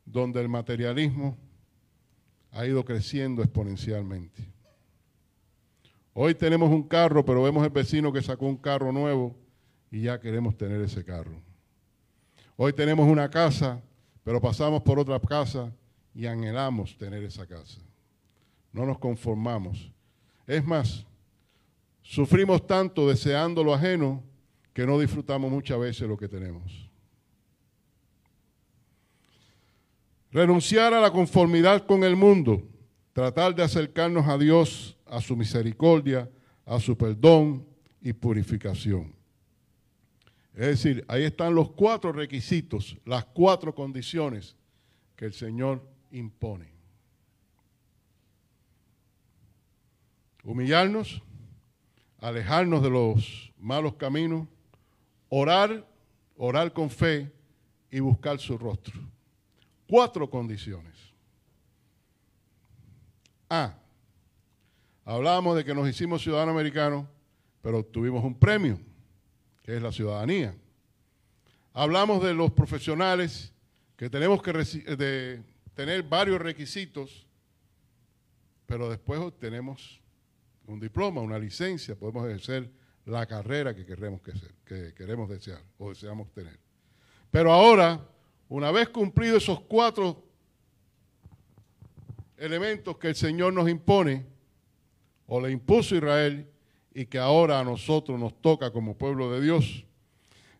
donde 0.06 0.42
el 0.42 0.50
materialismo 0.50 1.38
ha 2.52 2.66
ido 2.66 2.86
creciendo 2.86 3.44
exponencialmente. 3.44 4.55
Hoy 6.18 6.34
tenemos 6.34 6.72
un 6.72 6.82
carro, 6.82 7.24
pero 7.24 7.44
vemos 7.44 7.64
el 7.64 7.70
vecino 7.70 8.12
que 8.12 8.24
sacó 8.24 8.48
un 8.48 8.58
carro 8.58 8.92
nuevo 8.92 9.36
y 9.92 10.02
ya 10.02 10.20
queremos 10.20 10.58
tener 10.58 10.82
ese 10.82 11.04
carro. 11.06 11.40
Hoy 12.56 12.74
tenemos 12.74 13.08
una 13.08 13.30
casa, 13.30 13.80
pero 14.24 14.42
pasamos 14.42 14.82
por 14.82 14.98
otra 14.98 15.20
casa 15.20 15.72
y 16.16 16.26
anhelamos 16.26 16.98
tener 16.98 17.24
esa 17.24 17.46
casa. 17.46 17.80
No 18.72 18.86
nos 18.86 18.98
conformamos. 18.98 19.92
Es 20.48 20.66
más, 20.66 21.06
Sufrimos 22.06 22.68
tanto 22.68 23.10
deseando 23.10 23.64
lo 23.64 23.74
ajeno 23.74 24.22
que 24.74 24.86
no 24.86 25.00
disfrutamos 25.00 25.52
muchas 25.52 25.80
veces 25.80 26.08
lo 26.08 26.16
que 26.16 26.28
tenemos. 26.28 26.88
Renunciar 30.32 30.94
a 30.94 31.02
la 31.02 31.12
conformidad 31.12 31.88
con 31.88 32.04
el 32.04 32.16
mundo, 32.16 32.62
tratar 33.12 33.56
de 33.56 33.64
acercarnos 33.64 34.28
a 34.28 34.38
Dios, 34.38 34.96
a 35.06 35.22
su 35.22 35.36
misericordia, 35.36 36.30
a 36.66 36.80
su 36.80 36.98
perdón 36.98 37.66
y 38.02 38.14
purificación. 38.14 39.14
Es 40.54 40.68
decir, 40.68 41.04
ahí 41.08 41.24
están 41.24 41.54
los 41.54 41.72
cuatro 41.72 42.12
requisitos, 42.12 42.98
las 43.06 43.26
cuatro 43.26 43.76
condiciones 43.76 44.56
que 45.16 45.26
el 45.26 45.34
Señor 45.34 45.86
impone. 46.12 46.70
Humillarnos, 50.44 51.22
alejarnos 52.20 52.82
de 52.84 52.90
los 52.90 53.52
malos 53.58 53.96
caminos, 53.96 54.48
orar, 55.30 55.86
orar 56.38 56.72
con 56.72 56.90
fe 56.90 57.32
y 57.92 58.00
buscar 58.00 58.40
su 58.40 58.58
rostro. 58.58 58.94
Cuatro 59.88 60.30
condiciones. 60.30 60.96
A. 63.50 63.78
Hablábamos 65.06 65.56
de 65.56 65.64
que 65.64 65.76
nos 65.76 65.88
hicimos 65.88 66.24
ciudadanos 66.24 66.54
americanos, 66.54 67.06
pero 67.62 67.78
obtuvimos 67.78 68.24
un 68.24 68.34
premio, 68.34 68.80
que 69.62 69.76
es 69.76 69.82
la 69.82 69.92
ciudadanía. 69.92 70.56
Hablamos 71.74 72.24
de 72.24 72.34
los 72.34 72.52
profesionales 72.52 73.54
que 73.96 74.10
tenemos 74.10 74.42
que 74.42 74.52
de 74.52 75.44
tener 75.76 76.02
varios 76.02 76.42
requisitos, 76.42 77.28
pero 78.66 78.90
después 78.90 79.20
obtenemos 79.20 80.02
un 80.66 80.80
diploma, 80.80 81.22
una 81.22 81.38
licencia, 81.38 81.96
podemos 81.96 82.26
ejercer 82.28 82.72
la 83.06 83.28
carrera 83.28 83.76
que 83.76 83.86
queremos, 83.86 84.22
que, 84.66 84.94
queremos 84.96 85.30
desear 85.30 85.62
o 85.78 85.90
deseamos 85.90 86.32
tener. 86.34 86.60
Pero 87.30 87.54
ahora, 87.54 88.04
una 88.50 88.72
vez 88.72 88.90
cumplidos 88.90 89.44
esos 89.44 89.60
cuatro 89.62 90.24
elementos 92.38 92.98
que 92.98 93.10
el 93.10 93.16
Señor 93.16 93.54
nos 93.54 93.70
impone, 93.70 94.26
o 95.28 95.42
le 95.42 95.52
impuso 95.52 95.96
Israel, 95.96 96.50
y 96.94 97.06
que 97.06 97.20
ahora 97.20 97.60
a 97.60 97.64
nosotros 97.64 98.18
nos 98.18 98.42
toca 98.42 98.72
como 98.72 98.98
pueblo 98.98 99.30
de 99.32 99.42
Dios, 99.42 99.84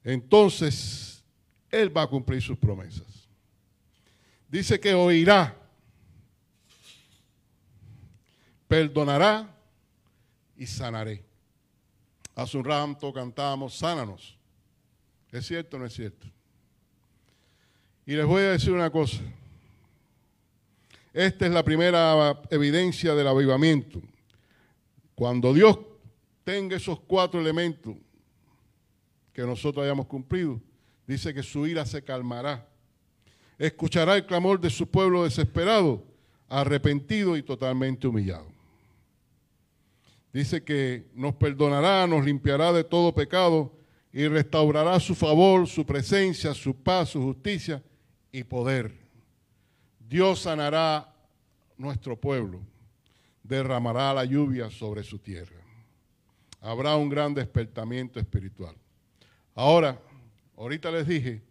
entonces 0.04 1.24
Él 1.72 1.96
va 1.96 2.04
a 2.04 2.08
cumplir 2.08 2.42
sus 2.42 2.58
promesas. 2.58 3.30
Dice 4.50 4.80
que 4.80 4.94
oirá, 4.94 5.58
perdonará 8.68 9.50
y 10.58 10.66
sanaré. 10.66 11.24
Hace 12.36 12.58
un 12.58 12.66
rato 12.66 13.14
cantamos, 13.14 13.78
sánanos. 13.78 14.38
¿Es 15.32 15.46
cierto 15.48 15.78
o 15.78 15.80
no 15.80 15.86
es 15.86 15.94
cierto? 15.94 16.28
Y 18.06 18.14
les 18.14 18.26
voy 18.26 18.44
a 18.44 18.52
decir 18.52 18.72
una 18.72 18.90
cosa. 18.90 19.22
Esta 21.14 21.46
es 21.46 21.52
la 21.52 21.64
primera 21.64 22.42
evidencia 22.50 23.16
del 23.16 23.28
avivamiento. 23.28 24.02
Cuando 25.16 25.54
Dios 25.54 25.80
tenga 26.44 26.76
esos 26.76 27.00
cuatro 27.00 27.40
elementos 27.40 27.96
que 29.34 29.42
nosotros 29.44 29.84
hayamos 29.84 30.06
cumplido, 30.06 30.62
dice 31.08 31.34
que 31.34 31.42
su 31.42 31.66
ira 31.66 31.86
se 31.86 32.04
calmará. 32.04 32.68
Escuchará 33.58 34.16
el 34.16 34.26
clamor 34.26 34.60
de 34.60 34.70
su 34.70 34.88
pueblo 34.88 35.24
desesperado, 35.24 36.04
arrepentido 36.50 37.38
y 37.38 37.44
totalmente 37.44 38.08
humillado. 38.08 38.48
Dice 40.34 40.64
que 40.64 41.08
nos 41.14 41.34
perdonará, 41.36 42.06
nos 42.06 42.26
limpiará 42.26 42.74
de 42.74 42.84
todo 42.84 43.16
pecado 43.16 43.72
y 44.12 44.28
restaurará 44.28 45.00
su 45.00 45.16
favor, 45.16 45.66
su 45.68 45.86
presencia, 45.86 46.54
su 46.54 46.76
paz, 46.76 47.10
su 47.10 47.22
justicia 47.22 47.82
y 48.34 48.44
poder. 48.44 48.94
Dios 49.98 50.40
sanará 50.42 51.14
nuestro 51.78 52.20
pueblo, 52.20 52.60
derramará 53.48 54.14
la 54.14 54.26
lluvia 54.26 54.70
sobre 54.70 55.04
su 55.04 55.20
tierra. 55.20 55.56
habrá 56.62 56.96
un 56.96 57.10
gran 57.10 57.32
despertamiento 57.36 58.20
espiritual. 58.20 58.76
Ahora, 59.54 60.02
ahorita 60.58 60.90
les 60.90 61.06
dije 61.06 61.44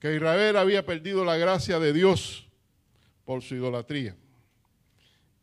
que 0.00 0.16
Israel 0.16 0.56
había 0.56 0.84
perdido 0.84 1.24
la 1.24 1.36
gracia 1.36 1.78
de 1.78 1.92
Dios 1.92 2.48
por 3.24 3.42
su 3.42 3.54
idolatría. 3.54 4.16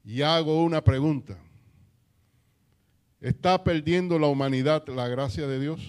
Y 0.04 0.24
hago 0.24 0.62
una 0.62 0.84
pregunta. 0.84 1.38
¿Está 3.22 3.64
perdiendo 3.64 4.20
la 4.20 4.28
humanidad 4.28 4.86
la 4.90 5.08
gracia 5.08 5.48
de 5.48 5.60
Dios? 5.60 5.80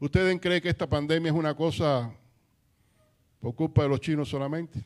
¿Ustedes 0.00 0.40
creen 0.40 0.60
que 0.60 0.68
esta 0.68 0.88
pandemia 0.88 1.30
es 1.30 1.36
una 1.36 1.54
cosa 1.54 2.12
por 3.38 3.54
culpa 3.54 3.84
de 3.84 3.88
los 3.88 4.00
chinos 4.00 4.28
solamente? 4.28 4.84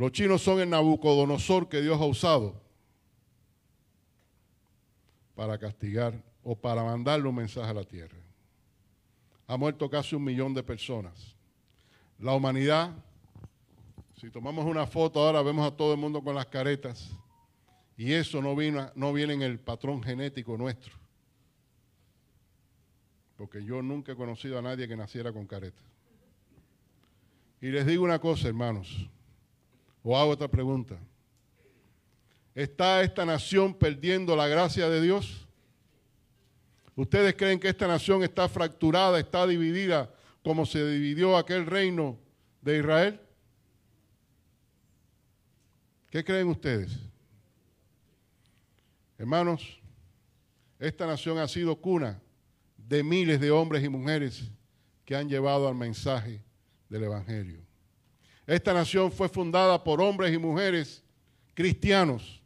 Los 0.00 0.12
chinos 0.12 0.40
son 0.40 0.58
el 0.60 0.70
Nabucodonosor 0.70 1.68
que 1.68 1.82
Dios 1.82 2.00
ha 2.00 2.06
usado 2.06 2.58
para 5.34 5.58
castigar 5.58 6.24
o 6.42 6.56
para 6.56 6.82
mandarle 6.82 7.28
un 7.28 7.34
mensaje 7.34 7.70
a 7.70 7.74
la 7.74 7.84
tierra. 7.84 8.16
Ha 9.46 9.58
muerto 9.58 9.90
casi 9.90 10.14
un 10.14 10.24
millón 10.24 10.54
de 10.54 10.62
personas. 10.62 11.36
La 12.18 12.32
humanidad, 12.32 12.94
si 14.18 14.30
tomamos 14.30 14.64
una 14.64 14.86
foto 14.86 15.20
ahora, 15.20 15.42
vemos 15.42 15.70
a 15.70 15.76
todo 15.76 15.92
el 15.92 16.00
mundo 16.00 16.24
con 16.24 16.34
las 16.34 16.46
caretas. 16.46 17.10
Y 17.98 18.14
eso 18.14 18.40
no, 18.40 18.56
viene 18.56 19.34
en 19.34 19.42
el 19.42 19.60
patrón 19.60 20.02
genético 20.02 20.56
nuestro. 20.56 20.94
Porque 23.36 23.62
yo 23.62 23.82
nunca 23.82 24.12
he 24.12 24.16
conocido 24.16 24.58
a 24.58 24.62
nadie 24.62 24.88
que 24.88 24.96
naciera 24.96 25.30
con 25.30 25.46
careta. 25.46 25.82
Y 27.60 27.66
les 27.66 27.84
digo 27.84 28.02
una 28.02 28.18
cosa, 28.18 28.48
hermanos, 28.48 29.10
o 30.02 30.16
hago 30.16 30.30
otra 30.30 30.48
pregunta. 30.48 30.96
¿Está 32.54 33.02
esta 33.02 33.24
nación 33.24 33.74
perdiendo 33.74 34.34
la 34.34 34.48
gracia 34.48 34.88
de 34.88 35.00
Dios? 35.00 35.46
¿Ustedes 36.96 37.34
creen 37.34 37.60
que 37.60 37.68
esta 37.68 37.86
nación 37.86 38.22
está 38.22 38.48
fracturada, 38.48 39.18
está 39.18 39.46
dividida 39.46 40.12
como 40.42 40.66
se 40.66 40.86
dividió 40.86 41.36
aquel 41.36 41.66
reino 41.66 42.18
de 42.60 42.78
Israel? 42.78 43.20
¿Qué 46.10 46.24
creen 46.24 46.48
ustedes? 46.48 46.98
Hermanos, 49.16 49.80
esta 50.78 51.06
nación 51.06 51.38
ha 51.38 51.46
sido 51.46 51.76
cuna 51.76 52.20
de 52.76 53.04
miles 53.04 53.40
de 53.40 53.50
hombres 53.50 53.84
y 53.84 53.88
mujeres 53.88 54.50
que 55.04 55.14
han 55.14 55.28
llevado 55.28 55.68
al 55.68 55.74
mensaje 55.74 56.42
del 56.88 57.04
Evangelio. 57.04 57.69
Esta 58.50 58.74
nación 58.74 59.12
fue 59.12 59.28
fundada 59.28 59.84
por 59.84 60.00
hombres 60.00 60.34
y 60.34 60.36
mujeres 60.36 61.04
cristianos. 61.54 62.42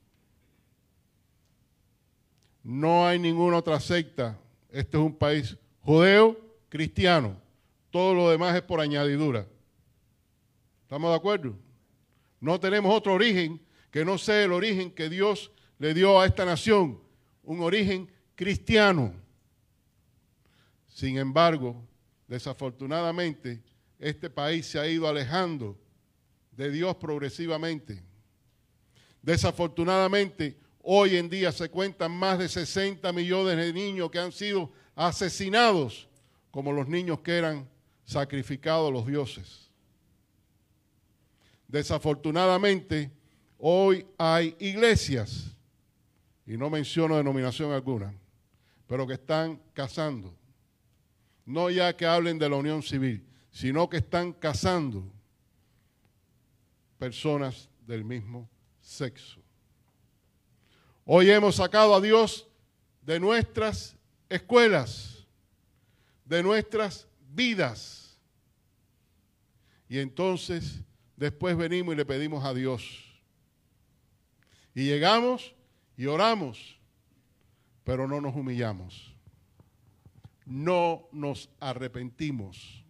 No 2.62 3.06
hay 3.06 3.18
ninguna 3.18 3.56
otra 3.56 3.80
secta 3.80 4.38
este 4.70 4.98
es 4.98 5.02
un 5.02 5.16
país 5.16 5.56
judeo, 5.80 6.38
cristiano. 6.68 7.40
Todo 7.90 8.12
lo 8.12 8.28
demás 8.28 8.54
es 8.54 8.60
por 8.60 8.80
añadidura. 8.80 9.46
¿Estamos 10.82 11.10
de 11.10 11.16
acuerdo? 11.16 11.56
No 12.38 12.60
tenemos 12.60 12.94
otro 12.94 13.14
origen 13.14 13.58
que 13.90 14.04
no 14.04 14.18
sea 14.18 14.42
el 14.42 14.52
origen 14.52 14.90
que 14.90 15.08
Dios 15.08 15.52
le 15.78 15.94
dio 15.94 16.20
a 16.20 16.26
esta 16.26 16.44
nación, 16.44 17.00
un 17.44 17.62
origen 17.62 18.12
cristiano. 18.34 19.14
Sin 20.86 21.16
embargo, 21.16 21.82
desafortunadamente, 22.28 23.62
este 23.98 24.28
país 24.28 24.66
se 24.66 24.78
ha 24.78 24.86
ido 24.86 25.08
alejando 25.08 25.78
de 26.56 26.70
Dios 26.70 26.96
progresivamente. 26.96 28.02
Desafortunadamente, 29.22 30.58
Hoy 30.86 31.16
en 31.16 31.30
día 31.30 31.50
se 31.50 31.70
cuentan 31.70 32.12
más 32.12 32.38
de 32.38 32.46
60 32.46 33.10
millones 33.14 33.56
de 33.56 33.72
niños 33.72 34.10
que 34.10 34.18
han 34.18 34.32
sido 34.32 34.70
asesinados 34.94 36.06
como 36.50 36.72
los 36.72 36.86
niños 36.86 37.20
que 37.20 37.38
eran 37.38 37.66
sacrificados 38.04 38.90
a 38.90 38.92
los 38.92 39.06
dioses. 39.06 39.70
Desafortunadamente, 41.66 43.10
hoy 43.56 44.06
hay 44.18 44.54
iglesias, 44.60 45.56
y 46.46 46.58
no 46.58 46.68
menciono 46.68 47.16
denominación 47.16 47.72
alguna, 47.72 48.14
pero 48.86 49.06
que 49.06 49.14
están 49.14 49.58
casando. 49.72 50.36
No 51.46 51.70
ya 51.70 51.96
que 51.96 52.04
hablen 52.04 52.38
de 52.38 52.50
la 52.50 52.56
unión 52.56 52.82
civil, 52.82 53.24
sino 53.50 53.88
que 53.88 53.96
están 53.96 54.34
casando 54.34 55.10
personas 56.98 57.68
del 57.86 58.04
mismo 58.04 58.48
sexo. 58.80 59.40
Hoy 61.04 61.30
hemos 61.30 61.56
sacado 61.56 61.94
a 61.94 62.00
Dios 62.00 62.48
de 63.02 63.20
nuestras 63.20 63.96
escuelas, 64.28 65.26
de 66.24 66.42
nuestras 66.42 67.06
vidas. 67.30 68.18
Y 69.88 69.98
entonces 69.98 70.80
después 71.16 71.56
venimos 71.56 71.94
y 71.94 71.96
le 71.96 72.06
pedimos 72.06 72.44
a 72.44 72.54
Dios. 72.54 73.04
Y 74.74 74.84
llegamos 74.84 75.54
y 75.96 76.06
oramos, 76.06 76.78
pero 77.84 78.08
no 78.08 78.20
nos 78.20 78.34
humillamos. 78.34 79.14
No 80.46 81.08
nos 81.12 81.50
arrepentimos. 81.60 82.82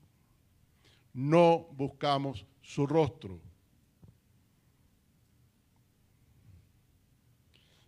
No 1.13 1.69
buscamos 1.73 2.47
su 2.63 2.87
rostro. 2.87 3.41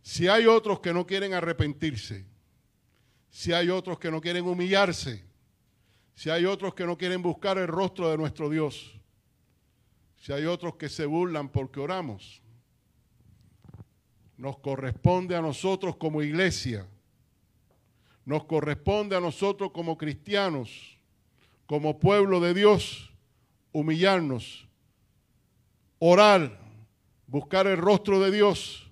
Si 0.07 0.29
hay 0.29 0.47
otros 0.47 0.79
que 0.79 0.95
no 0.95 1.05
quieren 1.05 1.35
arrepentirse, 1.35 2.25
si 3.29 3.53
hay 3.53 3.71
otros 3.71 3.99
que 3.99 4.09
no 4.09 4.21
quieren 4.21 4.47
humillarse, 4.47 5.25
si 6.15 6.31
hay 6.31 6.45
otros 6.45 6.75
que 6.75 6.87
no 6.87 6.97
quieren 6.97 7.23
buscar 7.23 7.59
el 7.59 7.67
rostro 7.67 8.09
de 8.09 8.17
nuestro 8.17 8.49
Dios, 8.49 9.01
si 10.21 10.33
hay 10.33 10.45
otros 10.45 10.77
que 10.77 10.89
se 10.89 11.07
burlan 11.07 11.49
porque 11.49 11.81
oramos, 11.81 12.41
nos 14.37 14.59
corresponde 14.59 15.35
a 15.35 15.43
nosotros 15.43 15.97
como 15.97 16.23
iglesia, 16.23 16.87
nos 18.25 18.45
corresponde 18.45 19.17
a 19.17 19.21
nosotros 19.21 19.73
como 19.73 19.99
cristianos, 19.99 21.01
como 21.67 21.99
pueblo 21.99 22.39
de 22.39 22.55
Dios, 22.55 23.11
humillarnos, 23.73 24.69
orar, 25.99 26.61
buscar 27.27 27.67
el 27.67 27.77
rostro 27.77 28.21
de 28.21 28.31
Dios 28.31 28.86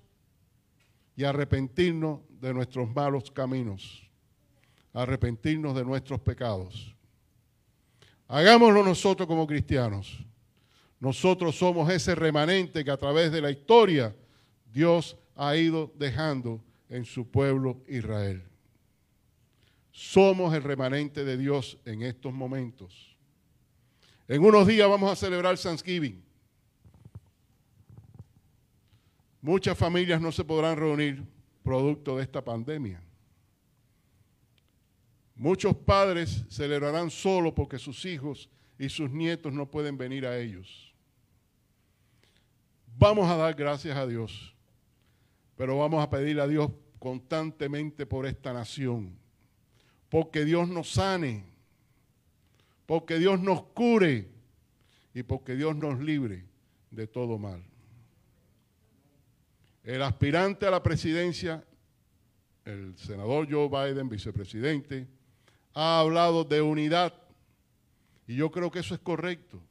y 1.16 1.24
arrepentirnos 1.24 2.20
de 2.40 2.52
nuestros 2.52 2.92
malos 2.94 3.30
caminos, 3.30 4.02
arrepentirnos 4.92 5.74
de 5.74 5.84
nuestros 5.84 6.20
pecados. 6.20 6.94
Hagámoslo 8.26 8.82
nosotros 8.82 9.26
como 9.28 9.46
cristianos. 9.46 10.24
Nosotros 10.98 11.56
somos 11.56 11.90
ese 11.90 12.14
remanente 12.14 12.84
que 12.84 12.90
a 12.90 12.96
través 12.96 13.30
de 13.30 13.40
la 13.40 13.50
historia 13.50 14.14
Dios 14.72 15.16
ha 15.36 15.56
ido 15.56 15.92
dejando 15.96 16.62
en 16.88 17.04
su 17.04 17.30
pueblo 17.30 17.82
Israel. 17.88 18.42
Somos 19.90 20.54
el 20.54 20.62
remanente 20.62 21.24
de 21.24 21.36
Dios 21.36 21.78
en 21.84 22.02
estos 22.02 22.32
momentos. 22.32 23.16
En 24.26 24.42
unos 24.42 24.66
días 24.66 24.88
vamos 24.88 25.12
a 25.12 25.16
celebrar 25.16 25.58
Thanksgiving. 25.58 26.24
Muchas 29.44 29.76
familias 29.76 30.22
no 30.22 30.32
se 30.32 30.42
podrán 30.42 30.74
reunir 30.74 31.22
producto 31.62 32.16
de 32.16 32.22
esta 32.22 32.42
pandemia. 32.42 33.02
Muchos 35.36 35.76
padres 35.76 36.46
celebrarán 36.48 37.10
solo 37.10 37.54
porque 37.54 37.78
sus 37.78 38.06
hijos 38.06 38.48
y 38.78 38.88
sus 38.88 39.10
nietos 39.10 39.52
no 39.52 39.70
pueden 39.70 39.98
venir 39.98 40.24
a 40.26 40.38
ellos. 40.38 40.94
Vamos 42.96 43.28
a 43.30 43.36
dar 43.36 43.54
gracias 43.54 43.94
a 43.98 44.06
Dios, 44.06 44.56
pero 45.56 45.76
vamos 45.76 46.02
a 46.02 46.08
pedirle 46.08 46.40
a 46.40 46.48
Dios 46.48 46.70
constantemente 46.98 48.06
por 48.06 48.24
esta 48.24 48.54
nación, 48.54 49.14
porque 50.08 50.46
Dios 50.46 50.70
nos 50.70 50.88
sane, 50.88 51.44
porque 52.86 53.18
Dios 53.18 53.38
nos 53.40 53.62
cure 53.62 54.26
y 55.12 55.22
porque 55.22 55.54
Dios 55.54 55.76
nos 55.76 56.00
libre 56.00 56.46
de 56.90 57.06
todo 57.06 57.36
mal. 57.36 57.62
El 59.84 60.00
aspirante 60.00 60.66
a 60.66 60.70
la 60.70 60.82
presidencia, 60.82 61.62
el 62.64 62.96
senador 62.96 63.46
Joe 63.50 63.68
Biden, 63.68 64.08
vicepresidente, 64.08 65.06
ha 65.74 66.00
hablado 66.00 66.42
de 66.42 66.62
unidad 66.62 67.12
y 68.26 68.36
yo 68.36 68.50
creo 68.50 68.70
que 68.70 68.78
eso 68.78 68.94
es 68.94 69.00
correcto. 69.00 69.62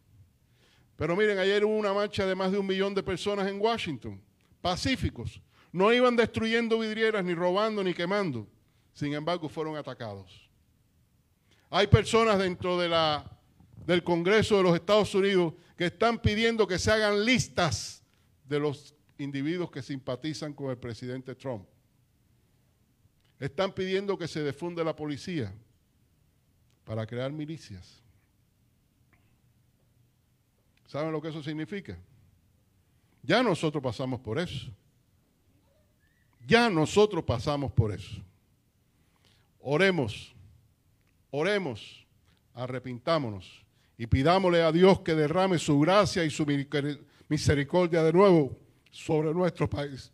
Pero 0.95 1.15
miren, 1.15 1.39
ayer 1.39 1.65
hubo 1.65 1.75
una 1.75 1.93
marcha 1.93 2.27
de 2.27 2.35
más 2.35 2.51
de 2.51 2.59
un 2.59 2.67
millón 2.67 2.93
de 2.93 3.01
personas 3.01 3.47
en 3.47 3.59
Washington, 3.59 4.21
pacíficos. 4.61 5.41
No 5.71 5.91
iban 5.91 6.15
destruyendo 6.15 6.77
vidrieras, 6.77 7.25
ni 7.25 7.33
robando, 7.33 7.83
ni 7.83 7.95
quemando. 7.95 8.47
Sin 8.93 9.13
embargo, 9.13 9.49
fueron 9.49 9.75
atacados. 9.75 10.47
Hay 11.71 11.87
personas 11.87 12.37
dentro 12.37 12.77
de 12.77 12.87
la, 12.87 13.25
del 13.87 14.03
Congreso 14.03 14.57
de 14.57 14.63
los 14.63 14.75
Estados 14.75 15.15
Unidos 15.15 15.55
que 15.75 15.85
están 15.85 16.19
pidiendo 16.19 16.67
que 16.67 16.77
se 16.77 16.91
hagan 16.91 17.25
listas 17.25 18.03
de 18.45 18.59
los 18.59 18.93
individuos 19.17 19.71
que 19.71 19.81
simpatizan 19.81 20.53
con 20.53 20.69
el 20.69 20.77
presidente 20.77 21.35
Trump. 21.35 21.65
Están 23.39 23.73
pidiendo 23.73 24.17
que 24.17 24.27
se 24.27 24.41
defunde 24.41 24.83
la 24.83 24.95
policía 24.95 25.53
para 26.85 27.05
crear 27.05 27.31
milicias. 27.31 28.01
¿Saben 30.87 31.11
lo 31.11 31.21
que 31.21 31.29
eso 31.29 31.41
significa? 31.41 31.97
Ya 33.21 33.41
nosotros 33.41 33.81
pasamos 33.81 34.19
por 34.19 34.37
eso. 34.37 34.71
Ya 36.45 36.69
nosotros 36.69 37.23
pasamos 37.23 37.71
por 37.71 37.93
eso. 37.93 38.21
Oremos, 39.59 40.35
oremos, 41.31 42.05
arrepintámonos 42.53 43.63
y 43.97 44.07
pidámosle 44.07 44.61
a 44.61 44.71
Dios 44.71 44.99
que 44.99 45.15
derrame 45.15 45.57
su 45.57 45.79
gracia 45.79 46.25
y 46.25 46.29
su 46.29 46.45
misericordia 47.29 48.03
de 48.03 48.13
nuevo 48.13 48.62
sobre 48.93 49.33
nuestro 49.33 49.67
país. 49.69 50.11